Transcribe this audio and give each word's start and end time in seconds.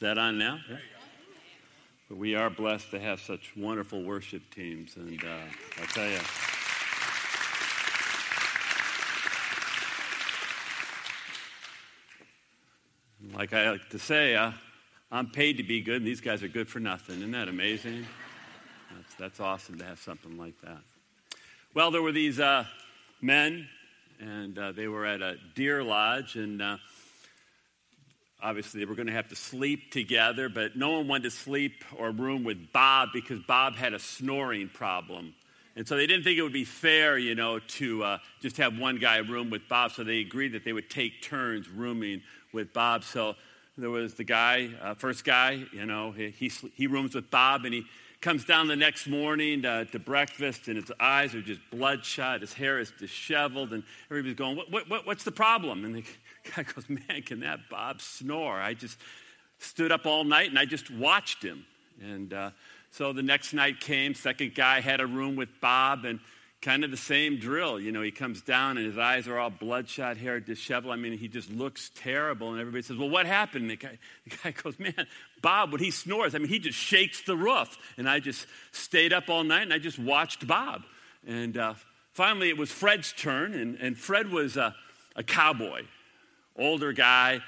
that 0.00 0.18
on 0.18 0.38
now? 0.38 0.58
But 2.08 2.18
we 2.18 2.34
are 2.34 2.50
blessed 2.50 2.90
to 2.90 3.00
have 3.00 3.20
such 3.20 3.52
wonderful 3.56 4.02
worship 4.02 4.42
teams, 4.52 4.96
and 4.96 5.22
uh, 5.22 5.80
I'll 5.80 5.86
tell 5.86 6.10
you. 6.10 6.18
Like 13.32 13.52
I 13.52 13.70
like 13.70 13.88
to 13.90 13.98
say, 13.98 14.34
uh, 14.34 14.52
I'm 15.12 15.30
paid 15.30 15.58
to 15.58 15.62
be 15.62 15.80
good, 15.82 15.96
and 15.96 16.06
these 16.06 16.20
guys 16.20 16.42
are 16.42 16.48
good 16.48 16.68
for 16.68 16.80
nothing. 16.80 17.16
Isn't 17.18 17.30
that 17.32 17.48
amazing? 17.48 18.06
That's, 18.94 19.14
that's 19.14 19.40
awesome 19.40 19.78
to 19.78 19.84
have 19.84 20.00
something 20.00 20.36
like 20.36 20.60
that. 20.62 20.78
Well, 21.74 21.90
there 21.90 22.02
were 22.02 22.12
these 22.12 22.40
uh, 22.40 22.64
men, 23.20 23.68
and 24.18 24.58
uh, 24.58 24.72
they 24.72 24.88
were 24.88 25.06
at 25.06 25.22
a 25.22 25.36
deer 25.54 25.84
lodge, 25.84 26.36
and 26.36 26.60
uh, 26.60 26.78
obviously 28.42 28.80
they 28.80 28.86
were 28.86 28.94
going 28.94 29.06
to 29.06 29.12
have 29.12 29.28
to 29.28 29.36
sleep 29.36 29.92
together, 29.92 30.48
but 30.48 30.76
no 30.76 30.90
one 30.98 31.08
wanted 31.08 31.24
to 31.24 31.30
sleep 31.30 31.84
or 31.96 32.10
room 32.10 32.44
with 32.44 32.72
Bob 32.72 33.10
because 33.12 33.40
Bob 33.40 33.74
had 33.74 33.94
a 33.94 33.98
snoring 33.98 34.68
problem. 34.68 35.34
And 35.76 35.86
so 35.86 35.96
they 35.96 36.06
didn't 36.06 36.24
think 36.24 36.38
it 36.38 36.42
would 36.42 36.52
be 36.52 36.64
fair, 36.64 37.16
you 37.16 37.34
know, 37.34 37.58
to 37.58 38.02
uh, 38.02 38.18
just 38.40 38.56
have 38.56 38.78
one 38.78 38.98
guy 38.98 39.18
room 39.18 39.50
with 39.50 39.68
Bob. 39.68 39.92
So 39.92 40.04
they 40.04 40.20
agreed 40.20 40.52
that 40.52 40.64
they 40.64 40.72
would 40.72 40.90
take 40.90 41.22
turns 41.22 41.68
rooming 41.68 42.22
with 42.52 42.72
Bob. 42.72 43.04
So 43.04 43.36
there 43.78 43.90
was 43.90 44.14
the 44.14 44.24
guy, 44.24 44.70
uh, 44.82 44.94
first 44.94 45.24
guy, 45.24 45.64
you 45.72 45.86
know, 45.86 46.10
he, 46.12 46.30
he, 46.30 46.50
he, 46.74 46.86
rooms 46.86 47.14
with 47.14 47.30
Bob 47.30 47.64
and 47.64 47.72
he 47.72 47.86
comes 48.20 48.44
down 48.44 48.68
the 48.68 48.76
next 48.76 49.06
morning 49.06 49.62
to, 49.62 49.86
to, 49.86 49.98
breakfast 49.98 50.68
and 50.68 50.76
his 50.76 50.92
eyes 51.00 51.34
are 51.34 51.40
just 51.40 51.60
bloodshot. 51.70 52.42
His 52.42 52.52
hair 52.52 52.78
is 52.78 52.92
disheveled 52.98 53.72
and 53.72 53.82
everybody's 54.10 54.36
going, 54.36 54.56
what, 54.56 54.70
what, 54.70 54.90
what, 54.90 55.06
what's 55.06 55.24
the 55.24 55.32
problem? 55.32 55.84
And 55.84 55.94
the 55.94 56.04
guy 56.54 56.64
goes, 56.64 56.88
man, 56.88 57.22
can 57.22 57.40
that 57.40 57.60
Bob 57.70 58.02
snore? 58.02 58.60
I 58.60 58.74
just 58.74 58.98
stood 59.58 59.90
up 59.90 60.04
all 60.04 60.24
night 60.24 60.50
and 60.50 60.58
I 60.58 60.66
just 60.66 60.90
watched 60.90 61.42
him. 61.42 61.64
And 62.02 62.32
uh, 62.32 62.50
so 62.90 63.12
the 63.12 63.22
next 63.22 63.54
night 63.54 63.80
came, 63.80 64.14
second 64.14 64.54
guy 64.54 64.80
had 64.80 65.00
a 65.00 65.06
room 65.06 65.36
with 65.36 65.48
Bob 65.60 66.04
and 66.04 66.20
kind 66.62 66.84
of 66.84 66.90
the 66.90 66.96
same 66.96 67.38
drill. 67.38 67.80
You 67.80 67.90
know, 67.90 68.02
he 68.02 68.10
comes 68.10 68.42
down 68.42 68.76
and 68.76 68.86
his 68.86 68.98
eyes 68.98 69.28
are 69.28 69.38
all 69.38 69.50
bloodshot, 69.50 70.16
hair 70.16 70.40
disheveled. 70.40 70.92
I 70.92 70.96
mean, 70.96 71.16
he 71.16 71.28
just 71.28 71.50
looks 71.50 71.90
terrible. 71.94 72.50
And 72.50 72.60
everybody 72.60 72.82
says, 72.82 72.96
Well, 72.96 73.08
what 73.08 73.26
happened? 73.26 73.62
And 73.62 73.70
the 73.70 73.76
guy, 73.76 73.98
the 74.28 74.36
guy 74.42 74.50
goes, 74.50 74.78
Man, 74.78 75.06
Bob, 75.42 75.72
when 75.72 75.80
he 75.80 75.90
snores, 75.90 76.34
I 76.34 76.38
mean, 76.38 76.48
he 76.48 76.58
just 76.58 76.78
shakes 76.78 77.22
the 77.22 77.36
roof. 77.36 77.78
And 77.96 78.08
I 78.08 78.20
just 78.20 78.46
stayed 78.72 79.12
up 79.12 79.28
all 79.28 79.44
night 79.44 79.62
and 79.62 79.72
I 79.72 79.78
just 79.78 79.98
watched 79.98 80.46
Bob. 80.46 80.82
And 81.26 81.56
uh, 81.56 81.74
finally, 82.12 82.48
it 82.48 82.58
was 82.58 82.70
Fred's 82.70 83.12
turn. 83.12 83.54
And, 83.54 83.76
and 83.76 83.98
Fred 83.98 84.30
was 84.30 84.56
a, 84.56 84.74
a 85.16 85.22
cowboy, 85.22 85.82
older 86.56 86.92
guy, 86.92 87.40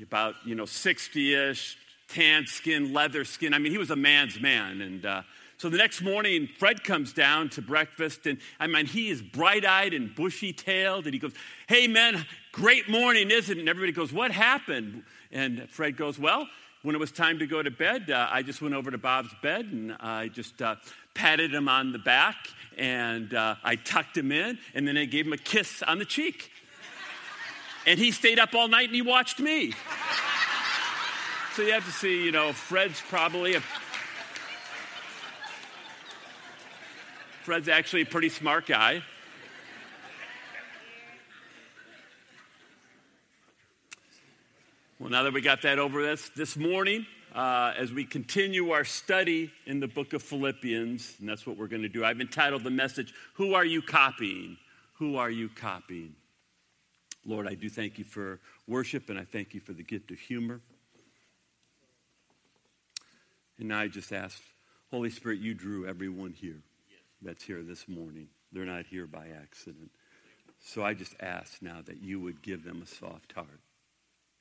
about, 0.00 0.34
you 0.44 0.54
know, 0.54 0.64
60 0.64 1.34
ish, 1.34 1.76
tan 2.08 2.46
skin, 2.46 2.92
leather 2.92 3.24
skin. 3.24 3.52
I 3.52 3.58
mean, 3.58 3.72
he 3.72 3.78
was 3.78 3.90
a 3.90 3.96
man's 3.96 4.40
man. 4.40 4.80
And, 4.80 5.04
uh, 5.04 5.22
so 5.58 5.68
the 5.68 5.76
next 5.76 6.02
morning, 6.02 6.48
Fred 6.58 6.84
comes 6.84 7.12
down 7.12 7.48
to 7.50 7.62
breakfast, 7.62 8.28
and 8.28 8.38
I 8.60 8.68
mean, 8.68 8.86
he 8.86 9.08
is 9.08 9.20
bright 9.20 9.64
eyed 9.64 9.92
and 9.92 10.14
bushy 10.14 10.52
tailed, 10.52 11.06
and 11.06 11.12
he 11.12 11.18
goes, 11.18 11.32
Hey, 11.66 11.88
man, 11.88 12.24
great 12.52 12.88
morning, 12.88 13.32
isn't 13.32 13.56
it? 13.56 13.58
And 13.58 13.68
everybody 13.68 13.90
goes, 13.90 14.12
What 14.12 14.30
happened? 14.30 15.02
And 15.32 15.68
Fred 15.68 15.96
goes, 15.96 16.16
Well, 16.16 16.46
when 16.88 16.94
it 16.94 17.00
was 17.00 17.12
time 17.12 17.38
to 17.38 17.46
go 17.46 17.62
to 17.62 17.70
bed, 17.70 18.10
uh, 18.10 18.28
I 18.30 18.40
just 18.40 18.62
went 18.62 18.74
over 18.74 18.90
to 18.90 18.96
Bob's 18.96 19.34
bed 19.42 19.66
and 19.66 19.92
I 20.00 20.28
just 20.28 20.62
uh, 20.62 20.76
patted 21.12 21.52
him 21.52 21.68
on 21.68 21.92
the 21.92 21.98
back 21.98 22.36
and 22.78 23.34
uh, 23.34 23.56
I 23.62 23.76
tucked 23.76 24.16
him 24.16 24.32
in, 24.32 24.58
and 24.72 24.88
then 24.88 24.96
I 24.96 25.04
gave 25.04 25.26
him 25.26 25.34
a 25.34 25.36
kiss 25.36 25.82
on 25.82 25.98
the 25.98 26.06
cheek. 26.06 26.50
And 27.84 27.98
he 27.98 28.10
stayed 28.10 28.38
up 28.38 28.54
all 28.54 28.68
night 28.68 28.86
and 28.86 28.94
he 28.94 29.02
watched 29.02 29.38
me. 29.38 29.74
So 31.56 31.60
you 31.60 31.72
have 31.72 31.84
to 31.84 31.92
see, 31.92 32.24
you 32.24 32.32
know, 32.32 32.54
Fred's 32.54 33.02
probably 33.02 33.56
a 33.56 33.60
Fred's 37.42 37.68
actually 37.68 38.00
a 38.00 38.06
pretty 38.06 38.30
smart 38.30 38.64
guy. 38.64 39.02
Well, 45.00 45.10
now 45.10 45.22
that 45.22 45.32
we 45.32 45.40
got 45.40 45.62
that 45.62 45.78
over 45.78 46.02
this, 46.02 46.28
this 46.30 46.56
morning, 46.56 47.06
uh, 47.32 47.72
as 47.78 47.92
we 47.92 48.04
continue 48.04 48.72
our 48.72 48.84
study 48.84 49.52
in 49.64 49.78
the 49.78 49.86
book 49.86 50.12
of 50.12 50.24
Philippians, 50.24 51.14
and 51.20 51.28
that's 51.28 51.46
what 51.46 51.56
we're 51.56 51.68
going 51.68 51.82
to 51.82 51.88
do, 51.88 52.04
I've 52.04 52.20
entitled 52.20 52.64
the 52.64 52.70
message, 52.70 53.14
Who 53.34 53.54
Are 53.54 53.64
You 53.64 53.80
Copying? 53.80 54.56
Who 54.94 55.16
Are 55.16 55.30
You 55.30 55.50
Copying? 55.50 56.16
Lord, 57.24 57.46
I 57.46 57.54
do 57.54 57.68
thank 57.68 57.96
you 57.96 58.04
for 58.04 58.40
worship, 58.66 59.08
and 59.08 59.16
I 59.16 59.24
thank 59.24 59.54
you 59.54 59.60
for 59.60 59.72
the 59.72 59.84
gift 59.84 60.10
of 60.10 60.18
humor. 60.18 60.60
And 63.60 63.68
now 63.68 63.78
I 63.78 63.86
just 63.86 64.12
ask, 64.12 64.42
Holy 64.90 65.10
Spirit, 65.10 65.38
you 65.38 65.54
drew 65.54 65.86
everyone 65.86 66.32
here 66.32 66.60
that's 67.22 67.44
here 67.44 67.62
this 67.62 67.86
morning. 67.86 68.26
They're 68.50 68.64
not 68.64 68.86
here 68.86 69.06
by 69.06 69.28
accident. 69.40 69.92
So 70.58 70.82
I 70.82 70.94
just 70.94 71.14
ask 71.20 71.62
now 71.62 71.82
that 71.86 72.02
you 72.02 72.18
would 72.18 72.42
give 72.42 72.64
them 72.64 72.82
a 72.82 72.86
soft 72.86 73.32
heart, 73.34 73.60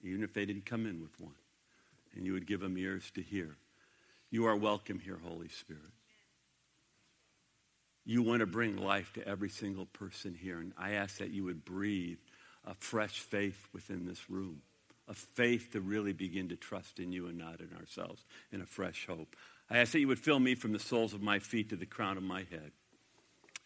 even 0.08 0.24
if 0.24 0.34
they 0.34 0.46
didn't 0.46 0.66
come 0.66 0.86
in 0.86 1.02
with 1.02 1.20
one, 1.20 1.36
and 2.16 2.26
you 2.26 2.34
would 2.34 2.48
give 2.48 2.62
them 2.62 2.78
ears 2.78 3.12
to 3.16 3.22
hear. 3.22 3.56
You 4.30 4.46
are 4.46 4.56
welcome 4.56 5.00
here, 5.00 5.20
Holy 5.24 5.50
Spirit. 5.50 5.84
You 8.06 8.22
want 8.22 8.40
to 8.40 8.46
bring 8.46 8.78
life 8.78 9.12
to 9.14 9.28
every 9.28 9.50
single 9.50 9.86
person 9.86 10.34
here, 10.34 10.60
and 10.60 10.74
I 10.78 10.94
ask 10.94 11.18
that 11.18 11.32
you 11.32 11.44
would 11.44 11.66
breathe 11.66 12.20
a 12.66 12.74
fresh 12.74 13.20
faith 13.20 13.68
within 13.74 14.06
this 14.06 14.30
room, 14.30 14.62
a 15.08 15.14
faith 15.14 15.72
to 15.74 15.82
really 15.82 16.14
begin 16.14 16.50
to 16.50 16.56
trust 16.56 17.00
in 17.00 17.12
you 17.12 17.28
and 17.28 17.38
not 17.38 17.60
in 17.60 17.70
ourselves, 17.78 18.24
and 18.52 18.62
a 18.62 18.66
fresh 18.66 19.06
hope. 19.08 19.36
I 19.70 19.80
ask 19.80 19.92
that 19.92 20.00
you 20.00 20.08
would 20.08 20.20
fill 20.20 20.40
me 20.40 20.56
from 20.56 20.72
the 20.72 20.80
soles 20.80 21.14
of 21.14 21.22
my 21.22 21.40
feet 21.40 21.70
to 21.70 21.76
the 21.76 21.86
crown 21.86 22.18
of 22.18 22.24
my 22.24 22.46
head. 22.50 22.72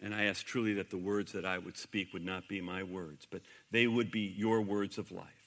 And 0.02 0.16
I 0.16 0.24
ask 0.26 0.44
truly 0.44 0.74
that 0.74 0.90
the 0.90 0.98
words 0.98 1.32
that 1.34 1.46
I 1.46 1.60
would 1.60 1.78
speak 1.78 2.12
would 2.12 2.26
not 2.26 2.48
be 2.48 2.60
my 2.60 2.82
words, 2.82 3.28
but 3.30 3.42
they 3.70 3.86
would 3.86 4.10
be 4.10 4.22
your 4.22 4.62
words 4.62 4.98
of 4.98 5.12
life. 5.12 5.41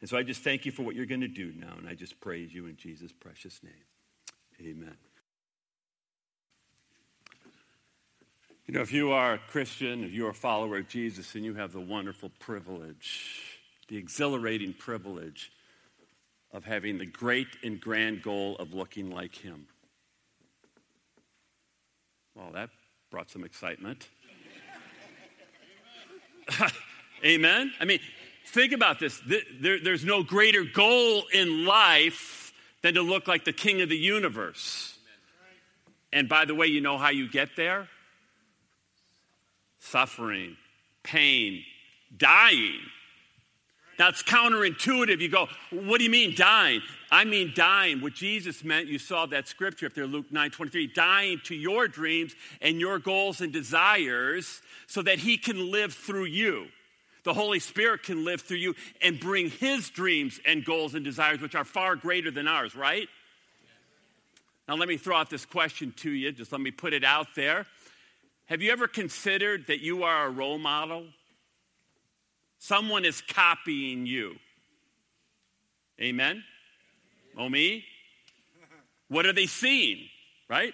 And 0.00 0.08
so 0.08 0.16
I 0.16 0.22
just 0.22 0.42
thank 0.42 0.64
you 0.64 0.72
for 0.72 0.82
what 0.82 0.94
you're 0.94 1.06
going 1.06 1.20
to 1.20 1.28
do 1.28 1.52
now, 1.56 1.74
and 1.76 1.88
I 1.88 1.94
just 1.94 2.20
praise 2.20 2.54
you 2.54 2.66
in 2.66 2.76
Jesus' 2.76 3.12
precious 3.12 3.62
name. 3.62 3.72
Amen. 4.60 4.96
You 8.66 8.74
know, 8.74 8.80
if 8.82 8.92
you 8.92 9.10
are 9.12 9.34
a 9.34 9.38
Christian, 9.38 10.04
if 10.04 10.12
you're 10.12 10.30
a 10.30 10.34
follower 10.34 10.78
of 10.78 10.88
Jesus, 10.88 11.34
and 11.34 11.44
you 11.44 11.54
have 11.54 11.72
the 11.72 11.80
wonderful 11.80 12.30
privilege, 12.38 13.42
the 13.88 13.96
exhilarating 13.96 14.72
privilege 14.72 15.50
of 16.52 16.64
having 16.64 16.98
the 16.98 17.06
great 17.06 17.48
and 17.62 17.80
grand 17.80 18.22
goal 18.22 18.56
of 18.56 18.72
looking 18.72 19.10
like 19.10 19.34
Him. 19.34 19.66
Well, 22.34 22.50
that 22.52 22.70
brought 23.10 23.28
some 23.30 23.44
excitement. 23.44 24.08
Amen? 27.24 27.72
I 27.80 27.84
mean, 27.84 28.00
think 28.50 28.72
about 28.72 28.98
this. 28.98 29.20
There, 29.26 29.78
there's 29.82 30.04
no 30.04 30.22
greater 30.22 30.64
goal 30.64 31.24
in 31.32 31.64
life 31.64 32.52
than 32.82 32.94
to 32.94 33.02
look 33.02 33.28
like 33.28 33.44
the 33.44 33.52
king 33.52 33.80
of 33.82 33.88
the 33.88 33.96
universe. 33.96 34.98
And 36.12 36.28
by 36.28 36.44
the 36.44 36.54
way, 36.54 36.66
you 36.66 36.80
know 36.80 36.98
how 36.98 37.10
you 37.10 37.28
get 37.28 37.50
there? 37.56 37.88
Suffering, 39.78 40.56
pain, 41.02 41.62
dying. 42.16 42.80
Now 43.98 44.08
it's 44.08 44.22
counterintuitive. 44.22 45.20
You 45.20 45.28
go, 45.28 45.46
what 45.70 45.98
do 45.98 46.04
you 46.04 46.10
mean 46.10 46.34
dying? 46.34 46.80
I 47.10 47.24
mean 47.24 47.52
dying. 47.54 48.00
What 48.00 48.14
Jesus 48.14 48.64
meant, 48.64 48.86
you 48.86 48.98
saw 48.98 49.26
that 49.26 49.46
scripture 49.46 49.86
up 49.86 49.94
there, 49.94 50.06
Luke 50.06 50.32
9 50.32 50.50
23, 50.50 50.86
dying 50.88 51.40
to 51.44 51.54
your 51.54 51.86
dreams 51.86 52.34
and 52.62 52.80
your 52.80 52.98
goals 52.98 53.40
and 53.40 53.52
desires 53.52 54.62
so 54.86 55.02
that 55.02 55.18
he 55.18 55.36
can 55.36 55.70
live 55.70 55.92
through 55.92 56.24
you. 56.24 56.68
The 57.24 57.34
Holy 57.34 57.58
Spirit 57.58 58.02
can 58.02 58.24
live 58.24 58.40
through 58.40 58.58
you 58.58 58.74
and 59.02 59.20
bring 59.20 59.50
his 59.50 59.90
dreams 59.90 60.40
and 60.46 60.64
goals 60.64 60.94
and 60.94 61.04
desires, 61.04 61.40
which 61.40 61.54
are 61.54 61.64
far 61.64 61.96
greater 61.96 62.30
than 62.30 62.48
ours, 62.48 62.74
right? 62.74 63.08
Now, 64.66 64.76
let 64.76 64.88
me 64.88 64.96
throw 64.96 65.16
out 65.16 65.30
this 65.30 65.44
question 65.44 65.92
to 65.98 66.10
you. 66.10 66.32
Just 66.32 66.52
let 66.52 66.60
me 66.60 66.70
put 66.70 66.92
it 66.92 67.04
out 67.04 67.34
there. 67.34 67.66
Have 68.46 68.62
you 68.62 68.72
ever 68.72 68.88
considered 68.88 69.66
that 69.66 69.80
you 69.80 70.04
are 70.04 70.26
a 70.26 70.30
role 70.30 70.58
model? 70.58 71.06
Someone 72.58 73.04
is 73.04 73.20
copying 73.20 74.06
you. 74.06 74.36
Amen? 76.00 76.44
Oh, 77.36 77.48
me? 77.48 77.84
What 79.08 79.26
are 79.26 79.32
they 79.32 79.46
seeing, 79.46 80.08
right? 80.48 80.72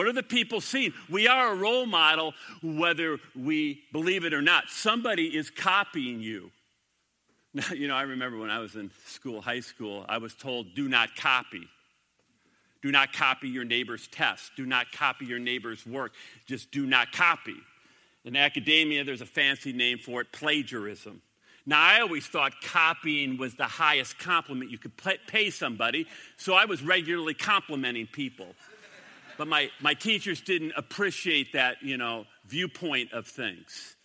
What 0.00 0.06
are 0.06 0.14
the 0.14 0.22
people 0.22 0.62
seeing? 0.62 0.94
We 1.10 1.28
are 1.28 1.52
a 1.52 1.54
role 1.54 1.84
model 1.84 2.32
whether 2.62 3.18
we 3.36 3.82
believe 3.92 4.24
it 4.24 4.32
or 4.32 4.40
not. 4.40 4.70
Somebody 4.70 5.26
is 5.26 5.50
copying 5.50 6.22
you. 6.22 6.50
Now, 7.52 7.68
you 7.74 7.86
know, 7.86 7.96
I 7.96 8.02
remember 8.02 8.38
when 8.38 8.48
I 8.48 8.60
was 8.60 8.76
in 8.76 8.90
school, 9.04 9.42
high 9.42 9.60
school, 9.60 10.06
I 10.08 10.16
was 10.16 10.34
told, 10.34 10.74
do 10.74 10.88
not 10.88 11.14
copy. 11.16 11.68
Do 12.80 12.90
not 12.90 13.12
copy 13.12 13.48
your 13.50 13.66
neighbor's 13.66 14.06
test. 14.06 14.52
Do 14.56 14.64
not 14.64 14.90
copy 14.90 15.26
your 15.26 15.38
neighbor's 15.38 15.84
work. 15.84 16.12
Just 16.46 16.70
do 16.70 16.86
not 16.86 17.12
copy. 17.12 17.56
In 18.24 18.36
academia, 18.36 19.04
there's 19.04 19.20
a 19.20 19.26
fancy 19.26 19.74
name 19.74 19.98
for 19.98 20.22
it 20.22 20.32
plagiarism. 20.32 21.20
Now, 21.66 21.82
I 21.82 22.00
always 22.00 22.26
thought 22.26 22.52
copying 22.62 23.36
was 23.36 23.54
the 23.54 23.64
highest 23.64 24.18
compliment 24.18 24.70
you 24.70 24.78
could 24.78 24.92
pay 25.26 25.50
somebody, 25.50 26.06
so 26.38 26.54
I 26.54 26.64
was 26.64 26.82
regularly 26.82 27.34
complimenting 27.34 28.06
people. 28.06 28.54
But 29.40 29.48
my, 29.48 29.70
my 29.80 29.94
teachers 29.94 30.42
didn't 30.42 30.74
appreciate 30.76 31.54
that, 31.54 31.82
you 31.82 31.96
know, 31.96 32.26
viewpoint 32.44 33.14
of 33.14 33.26
things. 33.26 33.96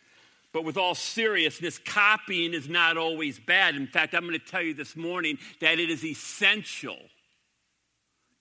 But 0.54 0.64
with 0.64 0.78
all 0.78 0.96
seriousness, 0.96 1.78
copying 1.78 2.54
is 2.54 2.70
not 2.70 2.96
always 2.96 3.38
bad. 3.38 3.76
In 3.76 3.86
fact, 3.86 4.16
I'm 4.16 4.22
going 4.22 4.40
to 4.40 4.40
tell 4.40 4.62
you 4.62 4.74
this 4.74 4.96
morning 4.96 5.38
that 5.60 5.78
it 5.78 5.90
is 5.90 6.06
essential. 6.06 6.96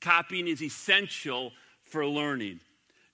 Copying 0.01 0.47
is 0.47 0.63
essential 0.63 1.51
for 1.83 2.07
learning. 2.07 2.61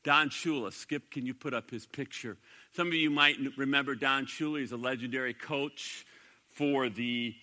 Don 0.04 0.28
Shula, 0.28 0.74
Skip, 0.74 1.10
can 1.10 1.24
you 1.24 1.32
put 1.32 1.54
up 1.54 1.70
his 1.70 1.86
picture? 1.86 2.36
Some 2.72 2.88
of 2.88 2.92
you 2.92 3.08
might 3.08 3.38
remember 3.56 3.94
Don 3.94 4.26
Shula. 4.26 4.60
He's 4.60 4.72
a 4.72 4.76
legendary 4.76 5.32
coach 5.32 6.04
for 6.48 6.90
the 6.90 7.34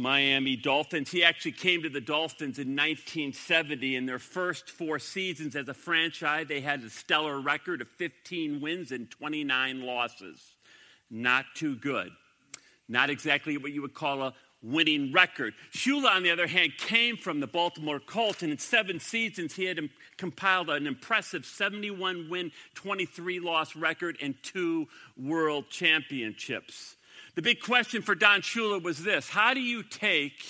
Miami 0.00 0.56
Dolphins. 0.56 1.10
He 1.10 1.22
actually 1.22 1.52
came 1.52 1.82
to 1.82 1.88
the 1.88 2.00
Dolphins 2.00 2.58
in 2.58 2.74
1970. 2.76 3.96
In 3.96 4.06
their 4.06 4.18
first 4.18 4.70
four 4.70 4.98
seasons 4.98 5.54
as 5.54 5.68
a 5.68 5.74
franchise, 5.74 6.46
they 6.48 6.60
had 6.60 6.82
a 6.82 6.90
stellar 6.90 7.40
record 7.40 7.80
of 7.80 7.88
15 7.88 8.60
wins 8.60 8.92
and 8.92 9.10
29 9.10 9.82
losses 9.82 10.54
not 11.10 11.44
too 11.54 11.74
good. 11.76 12.10
Not 12.88 13.10
exactly 13.10 13.56
what 13.56 13.72
you 13.72 13.82
would 13.82 13.94
call 13.94 14.22
a 14.22 14.34
winning 14.62 15.12
record. 15.12 15.54
Shula, 15.72 16.14
on 16.14 16.22
the 16.22 16.30
other 16.30 16.46
hand, 16.46 16.72
came 16.76 17.16
from 17.16 17.40
the 17.40 17.46
Baltimore 17.46 18.00
Colts, 18.00 18.42
and 18.42 18.52
in 18.52 18.58
seven 18.58 19.00
seasons, 19.00 19.54
he 19.54 19.64
had 19.64 19.78
compiled 20.16 20.70
an 20.70 20.86
impressive 20.86 21.46
71 21.46 22.28
win, 22.28 22.52
23 22.74 23.40
loss 23.40 23.74
record 23.74 24.18
and 24.20 24.34
two 24.42 24.86
world 25.16 25.70
championships. 25.70 26.96
The 27.34 27.42
big 27.42 27.60
question 27.60 28.02
for 28.02 28.14
Don 28.14 28.40
Shula 28.40 28.82
was 28.82 29.02
this 29.02 29.28
How 29.28 29.54
do 29.54 29.60
you 29.60 29.82
take 29.82 30.44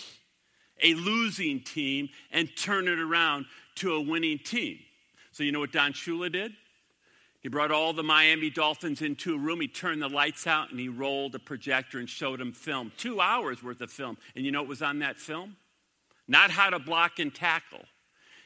a 0.82 0.94
losing 0.94 1.60
team 1.60 2.08
and 2.30 2.48
turn 2.56 2.88
it 2.88 2.98
around 2.98 3.46
to 3.76 3.94
a 3.94 4.00
winning 4.00 4.38
team? 4.38 4.78
So, 5.32 5.44
you 5.44 5.52
know 5.52 5.60
what 5.60 5.72
Don 5.72 5.92
Shula 5.92 6.32
did? 6.32 6.52
He 7.40 7.48
brought 7.48 7.70
all 7.70 7.92
the 7.94 8.02
Miami 8.02 8.50
Dolphins 8.50 9.00
into 9.00 9.34
a 9.34 9.38
room. 9.38 9.60
He 9.60 9.68
turned 9.68 10.02
the 10.02 10.08
lights 10.08 10.46
out 10.46 10.70
and 10.70 10.78
he 10.78 10.88
rolled 10.88 11.34
a 11.34 11.38
projector 11.38 11.98
and 11.98 12.08
showed 12.08 12.40
them 12.40 12.52
film. 12.52 12.92
Two 12.98 13.20
hours 13.20 13.62
worth 13.62 13.80
of 13.80 13.90
film. 13.90 14.18
And 14.36 14.44
you 14.44 14.52
know 14.52 14.60
what 14.60 14.68
was 14.68 14.82
on 14.82 14.98
that 14.98 15.16
film? 15.16 15.56
Not 16.28 16.50
how 16.50 16.68
to 16.68 16.78
block 16.78 17.18
and 17.18 17.34
tackle. 17.34 17.84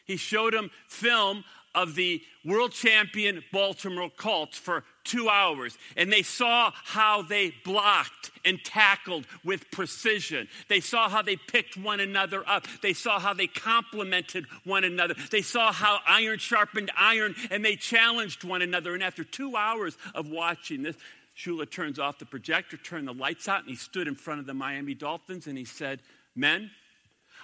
He 0.04 0.16
showed 0.16 0.54
them 0.54 0.70
film 0.88 1.44
of 1.74 1.94
the 1.94 2.22
world 2.44 2.72
champion 2.72 3.42
Baltimore 3.52 4.10
Colts 4.10 4.58
for 4.58 4.84
two 5.02 5.28
hours, 5.28 5.76
and 5.96 6.12
they 6.12 6.22
saw 6.22 6.70
how 6.72 7.22
they 7.22 7.54
blocked 7.64 8.30
and 8.44 8.62
tackled 8.64 9.26
with 9.44 9.70
precision. 9.70 10.48
They 10.68 10.80
saw 10.80 11.08
how 11.08 11.22
they 11.22 11.36
picked 11.36 11.76
one 11.76 12.00
another 12.00 12.42
up. 12.46 12.66
They 12.82 12.92
saw 12.92 13.18
how 13.18 13.34
they 13.34 13.46
complemented 13.46 14.46
one 14.64 14.84
another. 14.84 15.14
They 15.30 15.42
saw 15.42 15.72
how 15.72 15.98
iron 16.06 16.38
sharpened 16.38 16.90
iron, 16.96 17.34
and 17.50 17.64
they 17.64 17.76
challenged 17.76 18.44
one 18.44 18.62
another. 18.62 18.94
And 18.94 19.02
after 19.02 19.24
two 19.24 19.56
hours 19.56 19.96
of 20.14 20.28
watching 20.28 20.82
this, 20.82 20.96
Shula 21.36 21.68
turns 21.70 21.98
off 21.98 22.18
the 22.18 22.26
projector, 22.26 22.76
turned 22.76 23.08
the 23.08 23.12
lights 23.14 23.48
out, 23.48 23.60
and 23.60 23.68
he 23.68 23.76
stood 23.76 24.06
in 24.06 24.14
front 24.14 24.40
of 24.40 24.46
the 24.46 24.54
Miami 24.54 24.94
Dolphins 24.94 25.46
and 25.46 25.58
he 25.58 25.64
said, 25.64 26.00
Men, 26.36 26.70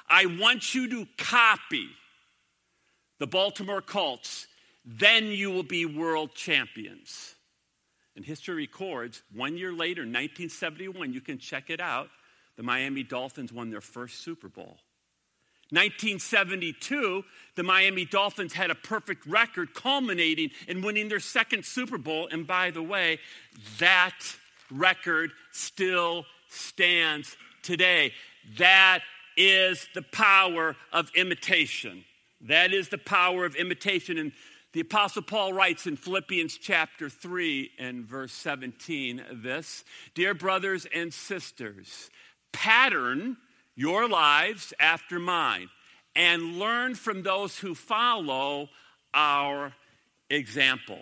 I 0.09 0.27
want 0.27 0.75
you 0.75 0.89
to 0.89 1.07
copy 1.17 1.89
the 3.21 3.29
Baltimore 3.29 3.83
Colts, 3.83 4.49
then 4.85 5.27
you 5.27 5.53
will 5.53 5.63
be 5.63 5.87
world 5.87 6.35
champions. 6.35 7.37
And 8.17 8.25
history 8.25 8.55
records 8.55 9.23
one 9.33 9.57
year 9.57 9.73
later, 9.73 10.03
1971, 10.03 11.13
you 11.13 11.21
can 11.21 11.39
check 11.39 11.71
it 11.71 11.81
out, 11.81 12.09
the 12.57 12.63
Miami 12.65 13.05
Dolphins 13.05 13.53
won 13.53 13.71
their 13.71 13.81
first 13.81 14.25
Super 14.25 14.49
Bowl. 14.49 14.79
1972, 15.71 17.23
the 17.55 17.63
Miami 17.63 18.05
Dolphins 18.05 18.53
had 18.53 18.73
a 18.73 18.75
perfect 18.75 19.25
record, 19.27 19.73
culminating 19.73 20.51
in 20.67 20.83
winning 20.83 21.09
their 21.09 21.21
second 21.21 21.65
Super 21.65 21.99
Bowl. 21.99 22.29
And 22.33 22.47
by 22.47 22.73
the 22.73 22.83
way, 22.83 23.21
that 23.79 24.17
record 24.71 25.31
still 25.53 26.25
stands 26.49 27.37
today. 27.63 28.13
That 28.59 29.01
is 29.37 29.87
the 29.95 30.03
power 30.03 30.75
of 30.93 31.11
imitation. 31.15 32.05
That 32.43 32.73
is 32.73 32.89
the 32.89 32.99
power 32.99 33.45
of 33.45 33.55
imitation. 33.57 34.19
And 34.19 34.33
the 34.73 34.81
Apostle 34.81 35.23
Paul 35.23 35.53
writes 35.53 35.87
in 35.87 35.97
Philippians 35.97 36.57
chapter 36.57 37.09
3 37.09 37.73
and 37.79 38.05
verse 38.05 38.33
17 38.33 39.23
this 39.33 39.85
Dear 40.15 40.35
brothers 40.35 40.87
and 40.95 41.13
sisters, 41.13 42.11
pattern 42.53 43.37
your 43.75 44.09
lives 44.09 44.73
after 44.79 45.19
mine 45.19 45.69
and 46.15 46.59
learn 46.59 46.95
from 46.95 47.23
those 47.23 47.59
who 47.59 47.75
follow 47.75 48.69
our 49.15 49.73
example. 50.29 51.01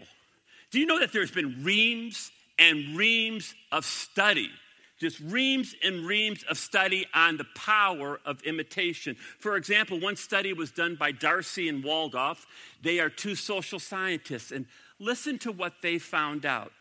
Do 0.71 0.79
you 0.79 0.87
know 0.87 1.01
that 1.01 1.13
there's 1.13 1.31
been 1.31 1.65
reams 1.65 2.31
and 2.59 2.97
reams 2.97 3.55
of 3.73 3.85
study 3.85 4.51
just 4.99 5.21
reams 5.21 5.75
and 5.85 6.05
reams 6.05 6.45
of 6.51 6.59
study 6.59 7.07
on 7.15 7.37
the 7.37 7.47
power 7.55 8.21
of 8.25 8.43
imitation. 8.43 9.17
For 9.39 9.57
example, 9.57 10.01
one 10.01 10.17
study 10.17 10.53
was 10.53 10.71
done 10.71 10.97
by 10.97 11.13
Darcy 11.13 11.69
and 11.69 11.85
Waldorf. 11.85 12.47
They 12.83 12.99
are 12.99 13.09
two 13.09 13.35
social 13.35 13.79
scientists, 13.79 14.51
and 14.51 14.67
listen 14.99 15.39
to 15.41 15.53
what 15.53 15.75
they 15.83 15.99
found 15.99 16.45
out. 16.45 16.73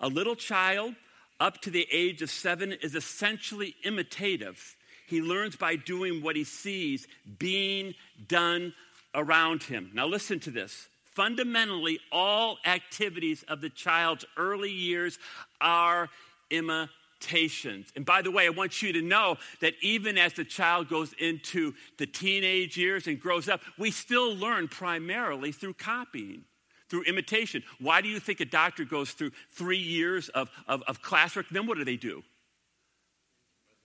A 0.00 0.08
little 0.08 0.36
child 0.36 0.94
up 1.38 1.60
to 1.62 1.70
the 1.70 1.86
age 1.92 2.22
of 2.22 2.30
seven 2.30 2.72
is 2.72 2.94
essentially 2.94 3.74
imitative. 3.84 4.76
He 5.06 5.20
learns 5.20 5.56
by 5.56 5.76
doing 5.76 6.22
what 6.22 6.34
he 6.34 6.44
sees 6.44 7.06
being 7.38 7.94
done 8.26 8.74
around 9.14 9.62
him. 9.62 9.90
Now, 9.94 10.06
listen 10.06 10.40
to 10.40 10.50
this. 10.50 10.88
Fundamentally, 11.14 11.98
all 12.12 12.58
activities 12.66 13.42
of 13.48 13.60
the 13.60 13.70
child's 13.70 14.24
early 14.36 14.70
years 14.70 15.18
are 15.60 16.10
imitation 16.50 16.90
expectations. 17.16 17.92
And 17.96 18.04
by 18.04 18.22
the 18.22 18.30
way, 18.30 18.46
I 18.46 18.50
want 18.50 18.82
you 18.82 18.92
to 18.92 19.02
know 19.02 19.36
that 19.60 19.74
even 19.82 20.18
as 20.18 20.34
the 20.34 20.44
child 20.44 20.88
goes 20.88 21.12
into 21.18 21.74
the 21.98 22.06
teenage 22.06 22.76
years 22.76 23.06
and 23.06 23.20
grows 23.20 23.48
up, 23.48 23.60
we 23.78 23.90
still 23.90 24.34
learn 24.34 24.68
primarily 24.68 25.52
through 25.52 25.74
copying 25.74 26.44
through 26.88 27.02
imitation. 27.02 27.64
Why 27.80 28.00
do 28.00 28.08
you 28.08 28.20
think 28.20 28.38
a 28.38 28.44
doctor 28.44 28.84
goes 28.84 29.10
through 29.10 29.32
three 29.50 29.76
years 29.76 30.28
of, 30.28 30.48
of, 30.68 30.84
of 30.86 31.02
classwork? 31.02 31.48
Then 31.50 31.66
what 31.66 31.78
do 31.78 31.84
they 31.84 31.96
do? 31.96 32.22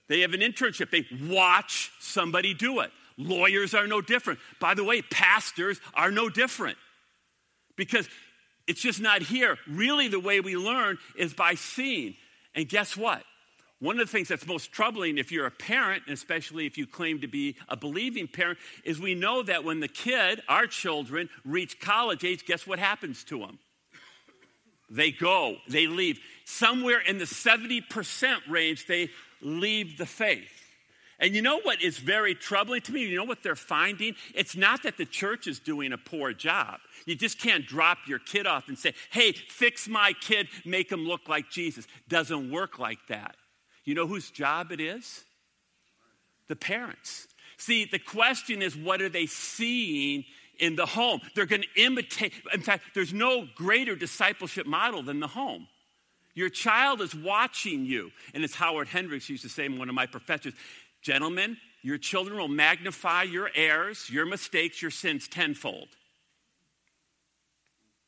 They 0.07 0.19
have 0.19 0.33
an 0.33 0.41
internship, 0.41 0.91
they 0.91 1.07
watch 1.33 1.91
somebody 2.00 2.53
do 2.53 2.81
it. 2.81 2.91
Lawyers 3.17 3.73
are 3.73 3.88
no 3.88 4.01
different. 4.01 4.39
By 4.59 4.75
the 4.75 4.83
way, 4.83 5.01
pastors 5.01 5.79
are 5.95 6.11
no 6.11 6.29
different 6.29 6.77
because 7.75 8.07
it's 8.67 8.81
just 8.81 9.01
not 9.01 9.23
here. 9.23 9.57
Really, 9.67 10.07
the 10.07 10.19
way 10.19 10.39
we 10.39 10.55
learn 10.55 11.00
is 11.17 11.33
by 11.33 11.55
seeing. 11.55 12.15
And 12.55 12.67
guess 12.67 12.98
what? 12.98 13.24
One 13.79 14.00
of 14.00 14.05
the 14.05 14.12
things 14.12 14.27
that's 14.27 14.46
most 14.46 14.72
troubling 14.72 15.17
if 15.17 15.31
you're 15.31 15.48
a 15.48 15.51
parent, 15.51 16.03
and 16.05 16.13
especially 16.13 16.67
if 16.67 16.77
you 16.77 16.86
claim 16.86 17.22
to 17.22 17.27
be 17.27 17.55
a 17.67 17.75
believing 17.75 18.27
parent, 18.27 18.60
is 18.84 19.00
we 19.00 19.15
know 19.15 19.41
that 19.41 19.63
when 19.63 19.79
the 19.79 19.88
kid, 19.88 20.41
our 20.48 20.67
children, 20.67 21.29
reach 21.43 21.79
college 21.79 22.24
age, 22.24 22.46
guess 22.46 22.67
what 22.67 22.77
happens 22.77 23.24
to 23.25 23.39
them? 23.39 23.58
They 24.91 25.12
go, 25.12 25.55
they 25.67 25.88
leave. 25.88 26.20
Somewhere 26.46 27.00
in 27.00 27.17
the 27.17 27.25
70% 27.25 28.38
range, 28.50 28.86
they 28.86 29.10
leave 29.41 29.98
the 29.98 30.05
faith. 30.05 30.60
And 31.21 31.35
you 31.35 31.43
know 31.43 31.59
what 31.61 31.83
is 31.83 31.99
very 31.99 32.33
troubling 32.33 32.81
to 32.81 32.91
me? 32.91 33.05
You 33.05 33.15
know 33.15 33.23
what 33.23 33.43
they're 33.43 33.55
finding? 33.55 34.15
It's 34.33 34.57
not 34.57 34.81
that 34.83 34.97
the 34.97 35.05
church 35.05 35.45
is 35.45 35.59
doing 35.59 35.93
a 35.93 35.97
poor 35.97 36.33
job. 36.33 36.79
You 37.05 37.15
just 37.15 37.39
can't 37.39 37.65
drop 37.65 37.99
your 38.07 38.17
kid 38.17 38.47
off 38.47 38.67
and 38.67 38.77
say, 38.77 38.95
hey, 39.11 39.31
fix 39.31 39.87
my 39.87 40.13
kid, 40.19 40.47
make 40.65 40.91
him 40.91 41.05
look 41.05 41.29
like 41.29 41.51
Jesus. 41.51 41.85
Doesn't 42.07 42.49
work 42.49 42.79
like 42.79 42.97
that. 43.09 43.35
You 43.85 43.93
know 43.93 44.07
whose 44.07 44.31
job 44.31 44.71
it 44.71 44.81
is? 44.81 45.23
The 46.47 46.55
parents. 46.55 47.27
See, 47.57 47.85
the 47.85 47.99
question 47.99 48.63
is, 48.63 48.75
what 48.75 48.99
are 48.99 49.09
they 49.09 49.27
seeing 49.27 50.25
in 50.59 50.75
the 50.75 50.87
home? 50.87 51.21
They're 51.35 51.45
going 51.45 51.61
to 51.61 51.83
imitate. 51.83 52.33
In 52.51 52.61
fact, 52.61 52.95
there's 52.95 53.13
no 53.13 53.47
greater 53.55 53.95
discipleship 53.95 54.65
model 54.65 55.03
than 55.03 55.19
the 55.19 55.27
home. 55.27 55.67
Your 56.33 56.49
child 56.49 57.01
is 57.01 57.13
watching 57.13 57.85
you. 57.85 58.11
And 58.33 58.43
as 58.43 58.55
Howard 58.55 58.87
Hendricks 58.87 59.29
used 59.29 59.43
to 59.43 59.49
say, 59.49 59.67
one 59.69 59.89
of 59.89 59.95
my 59.95 60.07
professors, 60.07 60.53
gentlemen, 61.01 61.58
your 61.81 61.98
children 61.98 62.38
will 62.38 62.48
magnify 62.48 63.24
your 63.24 63.50
errors, 63.55 64.10
your 64.10 64.25
mistakes, 64.25 64.81
your 64.81 64.91
sins 64.91 65.27
tenfold. 65.27 65.89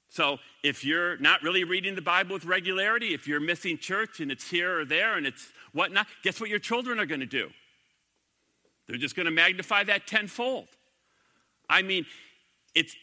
So 0.09 0.37
if 0.61 0.85
you're 0.85 1.17
not 1.17 1.41
really 1.41 1.63
reading 1.63 1.95
the 1.95 2.01
Bible 2.01 2.33
with 2.35 2.45
regularity, 2.45 3.15
if 3.15 3.27
you're 3.27 3.39
missing 3.39 3.79
church 3.79 4.19
and 4.19 4.31
it's 4.31 4.47
here 4.47 4.79
or 4.81 4.85
there 4.85 5.17
and 5.17 5.25
it's 5.25 5.51
whatnot, 5.71 6.05
guess 6.23 6.39
what 6.39 6.51
your 6.51 6.59
children 6.59 6.99
are 6.99 7.07
going 7.07 7.21
to 7.21 7.25
do? 7.25 7.49
They're 8.87 8.97
just 8.97 9.15
going 9.15 9.25
to 9.25 9.31
magnify 9.31 9.85
that 9.85 10.05
tenfold. 10.05 10.67
I 11.67 11.81
mean, 11.81 12.05
it's 12.75 12.95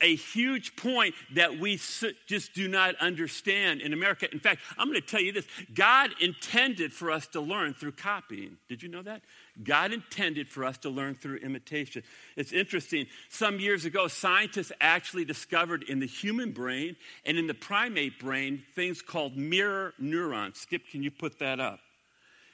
a 0.00 0.14
huge 0.14 0.76
point 0.76 1.14
that 1.34 1.58
we 1.58 1.80
just 2.26 2.54
do 2.54 2.68
not 2.68 2.94
understand 2.96 3.80
in 3.80 3.92
America. 3.92 4.28
In 4.30 4.38
fact, 4.38 4.60
I'm 4.78 4.88
going 4.88 5.00
to 5.00 5.06
tell 5.06 5.20
you 5.20 5.32
this 5.32 5.46
God 5.74 6.10
intended 6.20 6.92
for 6.92 7.10
us 7.10 7.26
to 7.28 7.40
learn 7.40 7.74
through 7.74 7.92
copying. 7.92 8.56
Did 8.68 8.82
you 8.82 8.88
know 8.88 9.02
that? 9.02 9.22
God 9.64 9.92
intended 9.92 10.48
for 10.48 10.64
us 10.64 10.78
to 10.78 10.90
learn 10.90 11.14
through 11.16 11.38
imitation. 11.38 12.04
It's 12.36 12.52
interesting. 12.52 13.06
Some 13.28 13.58
years 13.58 13.84
ago, 13.84 14.06
scientists 14.06 14.70
actually 14.80 15.24
discovered 15.24 15.82
in 15.84 15.98
the 15.98 16.06
human 16.06 16.52
brain 16.52 16.94
and 17.24 17.36
in 17.36 17.46
the 17.46 17.54
primate 17.54 18.20
brain 18.20 18.62
things 18.74 19.02
called 19.02 19.36
mirror 19.36 19.92
neurons. 19.98 20.58
Skip, 20.58 20.82
can 20.90 21.02
you 21.02 21.10
put 21.10 21.40
that 21.40 21.58
up? 21.58 21.80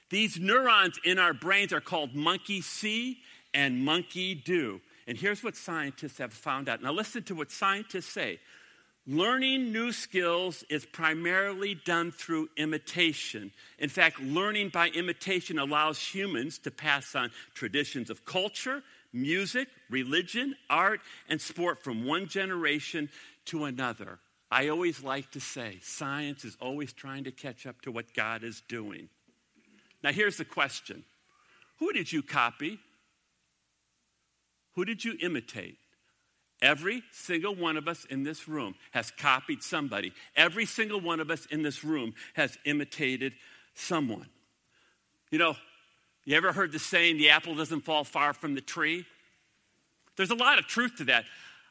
These 0.08 0.38
neurons 0.38 0.98
in 1.04 1.18
our 1.18 1.34
brains 1.34 1.72
are 1.72 1.80
called 1.80 2.14
monkey 2.14 2.60
see 2.60 3.18
and 3.52 3.84
monkey 3.84 4.34
do. 4.34 4.80
And 5.06 5.18
here's 5.18 5.42
what 5.42 5.56
scientists 5.56 6.18
have 6.18 6.32
found 6.32 6.68
out. 6.68 6.82
Now, 6.82 6.92
listen 6.92 7.22
to 7.24 7.34
what 7.34 7.50
scientists 7.50 8.06
say. 8.06 8.38
Learning 9.06 9.72
new 9.72 9.90
skills 9.90 10.62
is 10.70 10.86
primarily 10.86 11.74
done 11.74 12.12
through 12.12 12.48
imitation. 12.56 13.50
In 13.80 13.88
fact, 13.88 14.20
learning 14.20 14.68
by 14.68 14.88
imitation 14.88 15.58
allows 15.58 15.98
humans 15.98 16.58
to 16.58 16.70
pass 16.70 17.16
on 17.16 17.32
traditions 17.52 18.10
of 18.10 18.24
culture, 18.24 18.80
music, 19.12 19.66
religion, 19.90 20.54
art, 20.70 21.00
and 21.28 21.40
sport 21.40 21.82
from 21.82 22.04
one 22.04 22.28
generation 22.28 23.08
to 23.46 23.64
another. 23.64 24.20
I 24.52 24.68
always 24.68 25.02
like 25.02 25.32
to 25.32 25.40
say 25.40 25.78
science 25.82 26.44
is 26.44 26.56
always 26.60 26.92
trying 26.92 27.24
to 27.24 27.32
catch 27.32 27.66
up 27.66 27.80
to 27.82 27.90
what 27.90 28.14
God 28.14 28.44
is 28.44 28.62
doing. 28.68 29.08
Now, 30.04 30.12
here's 30.12 30.36
the 30.36 30.44
question 30.44 31.04
Who 31.78 31.92
did 31.92 32.12
you 32.12 32.22
copy? 32.22 32.78
Who 34.74 34.84
did 34.84 35.04
you 35.04 35.16
imitate? 35.20 35.78
Every 36.60 37.02
single 37.10 37.54
one 37.56 37.76
of 37.76 37.88
us 37.88 38.04
in 38.04 38.22
this 38.22 38.46
room 38.46 38.76
has 38.92 39.10
copied 39.10 39.62
somebody. 39.62 40.12
Every 40.36 40.64
single 40.64 41.00
one 41.00 41.18
of 41.18 41.30
us 41.30 41.46
in 41.46 41.62
this 41.62 41.82
room 41.82 42.14
has 42.34 42.56
imitated 42.64 43.32
someone. 43.74 44.28
You 45.30 45.38
know, 45.38 45.56
you 46.24 46.36
ever 46.36 46.52
heard 46.52 46.70
the 46.70 46.78
saying, 46.78 47.18
the 47.18 47.30
apple 47.30 47.56
doesn't 47.56 47.80
fall 47.80 48.04
far 48.04 48.32
from 48.32 48.54
the 48.54 48.60
tree? 48.60 49.04
There's 50.16 50.30
a 50.30 50.36
lot 50.36 50.58
of 50.58 50.66
truth 50.66 50.96
to 50.98 51.04
that. 51.04 51.24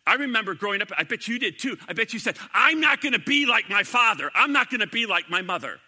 I 0.05 0.15
remember 0.15 0.55
growing 0.55 0.81
up, 0.81 0.91
I 0.97 1.03
bet 1.03 1.27
you 1.27 1.39
did 1.39 1.59
too. 1.59 1.77
I 1.87 1.93
bet 1.93 2.11
you 2.11 2.19
said, 2.19 2.35
I'm 2.53 2.81
not 2.81 3.01
going 3.01 3.13
to 3.13 3.19
be 3.19 3.45
like 3.45 3.69
my 3.69 3.83
father. 3.83 4.29
I'm 4.35 4.51
not 4.51 4.69
going 4.69 4.81
to 4.81 4.87
be 4.87 5.05
like 5.05 5.29
my 5.29 5.41
mother. 5.41 5.79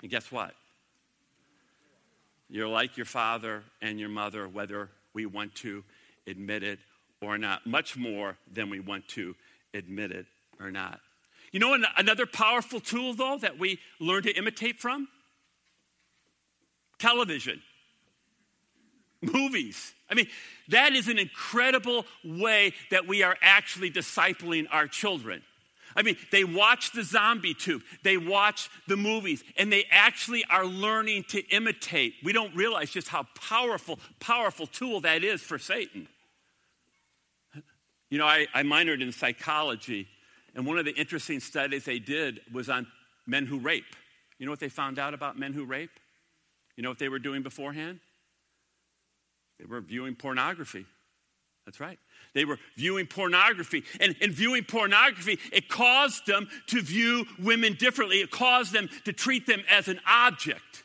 And 0.00 0.10
guess 0.10 0.30
what? 0.32 0.54
You're 2.48 2.68
like 2.68 2.96
your 2.96 3.06
father 3.06 3.64
and 3.82 3.98
your 3.98 4.08
mother, 4.08 4.48
whether 4.48 4.88
we 5.12 5.26
want 5.26 5.54
to 5.56 5.82
admit 6.26 6.62
it 6.62 6.78
or 7.20 7.38
not, 7.38 7.66
much 7.66 7.96
more 7.96 8.36
than 8.52 8.70
we 8.70 8.80
want 8.80 9.08
to 9.08 9.34
admit 9.72 10.12
it 10.12 10.26
or 10.60 10.70
not. 10.70 11.00
You 11.52 11.60
know, 11.60 11.76
another 11.96 12.26
powerful 12.26 12.80
tool, 12.80 13.14
though, 13.14 13.38
that 13.38 13.58
we 13.58 13.78
learn 14.00 14.24
to 14.24 14.32
imitate 14.32 14.80
from? 14.80 15.08
Television, 16.98 17.62
movies. 19.22 19.92
I 20.10 20.14
mean, 20.14 20.26
that 20.68 20.94
is 20.94 21.08
an 21.08 21.18
incredible 21.18 22.06
way 22.24 22.72
that 22.90 23.06
we 23.06 23.22
are 23.22 23.36
actually 23.40 23.90
discipling 23.90 24.66
our 24.70 24.86
children. 24.88 25.42
I 25.96 26.02
mean, 26.02 26.16
they 26.32 26.44
watch 26.44 26.92
the 26.92 27.02
zombie 27.02 27.54
tube, 27.54 27.82
they 28.02 28.16
watch 28.16 28.68
the 28.88 28.96
movies, 28.96 29.44
and 29.56 29.72
they 29.72 29.84
actually 29.90 30.44
are 30.50 30.66
learning 30.66 31.24
to 31.28 31.40
imitate. 31.48 32.14
We 32.22 32.32
don't 32.32 32.54
realize 32.54 32.90
just 32.90 33.08
how 33.08 33.26
powerful, 33.48 33.98
powerful 34.20 34.66
tool 34.66 35.00
that 35.02 35.22
is 35.22 35.40
for 35.40 35.58
Satan. 35.58 36.08
You 38.10 38.18
know, 38.18 38.26
I, 38.26 38.46
I 38.54 38.62
minored 38.62 39.02
in 39.02 39.12
psychology, 39.12 40.08
and 40.54 40.66
one 40.66 40.78
of 40.78 40.84
the 40.84 40.94
interesting 40.94 41.40
studies 41.40 41.84
they 41.84 41.98
did 41.98 42.40
was 42.52 42.68
on 42.68 42.86
men 43.26 43.46
who 43.46 43.58
rape. 43.58 43.84
You 44.38 44.46
know 44.46 44.52
what 44.52 44.60
they 44.60 44.68
found 44.68 44.98
out 44.98 45.14
about 45.14 45.38
men 45.38 45.52
who 45.52 45.64
rape? 45.64 45.90
You 46.76 46.82
know 46.82 46.88
what 46.88 46.98
they 46.98 47.08
were 47.08 47.18
doing 47.18 47.42
beforehand? 47.42 48.00
They 49.58 49.64
were 49.64 49.80
viewing 49.80 50.16
pornography. 50.16 50.86
That's 51.64 51.80
right. 51.80 51.98
They 52.34 52.44
were 52.44 52.58
viewing 52.76 53.06
pornography. 53.06 53.84
And 54.00 54.16
in 54.20 54.32
viewing 54.32 54.64
pornography, 54.64 55.38
it 55.52 55.68
caused 55.68 56.26
them 56.26 56.48
to 56.66 56.82
view 56.82 57.26
women 57.38 57.74
differently. 57.74 58.18
It 58.18 58.30
caused 58.30 58.72
them 58.72 58.88
to 59.04 59.12
treat 59.12 59.46
them 59.46 59.62
as 59.70 59.88
an 59.88 60.00
object. 60.06 60.82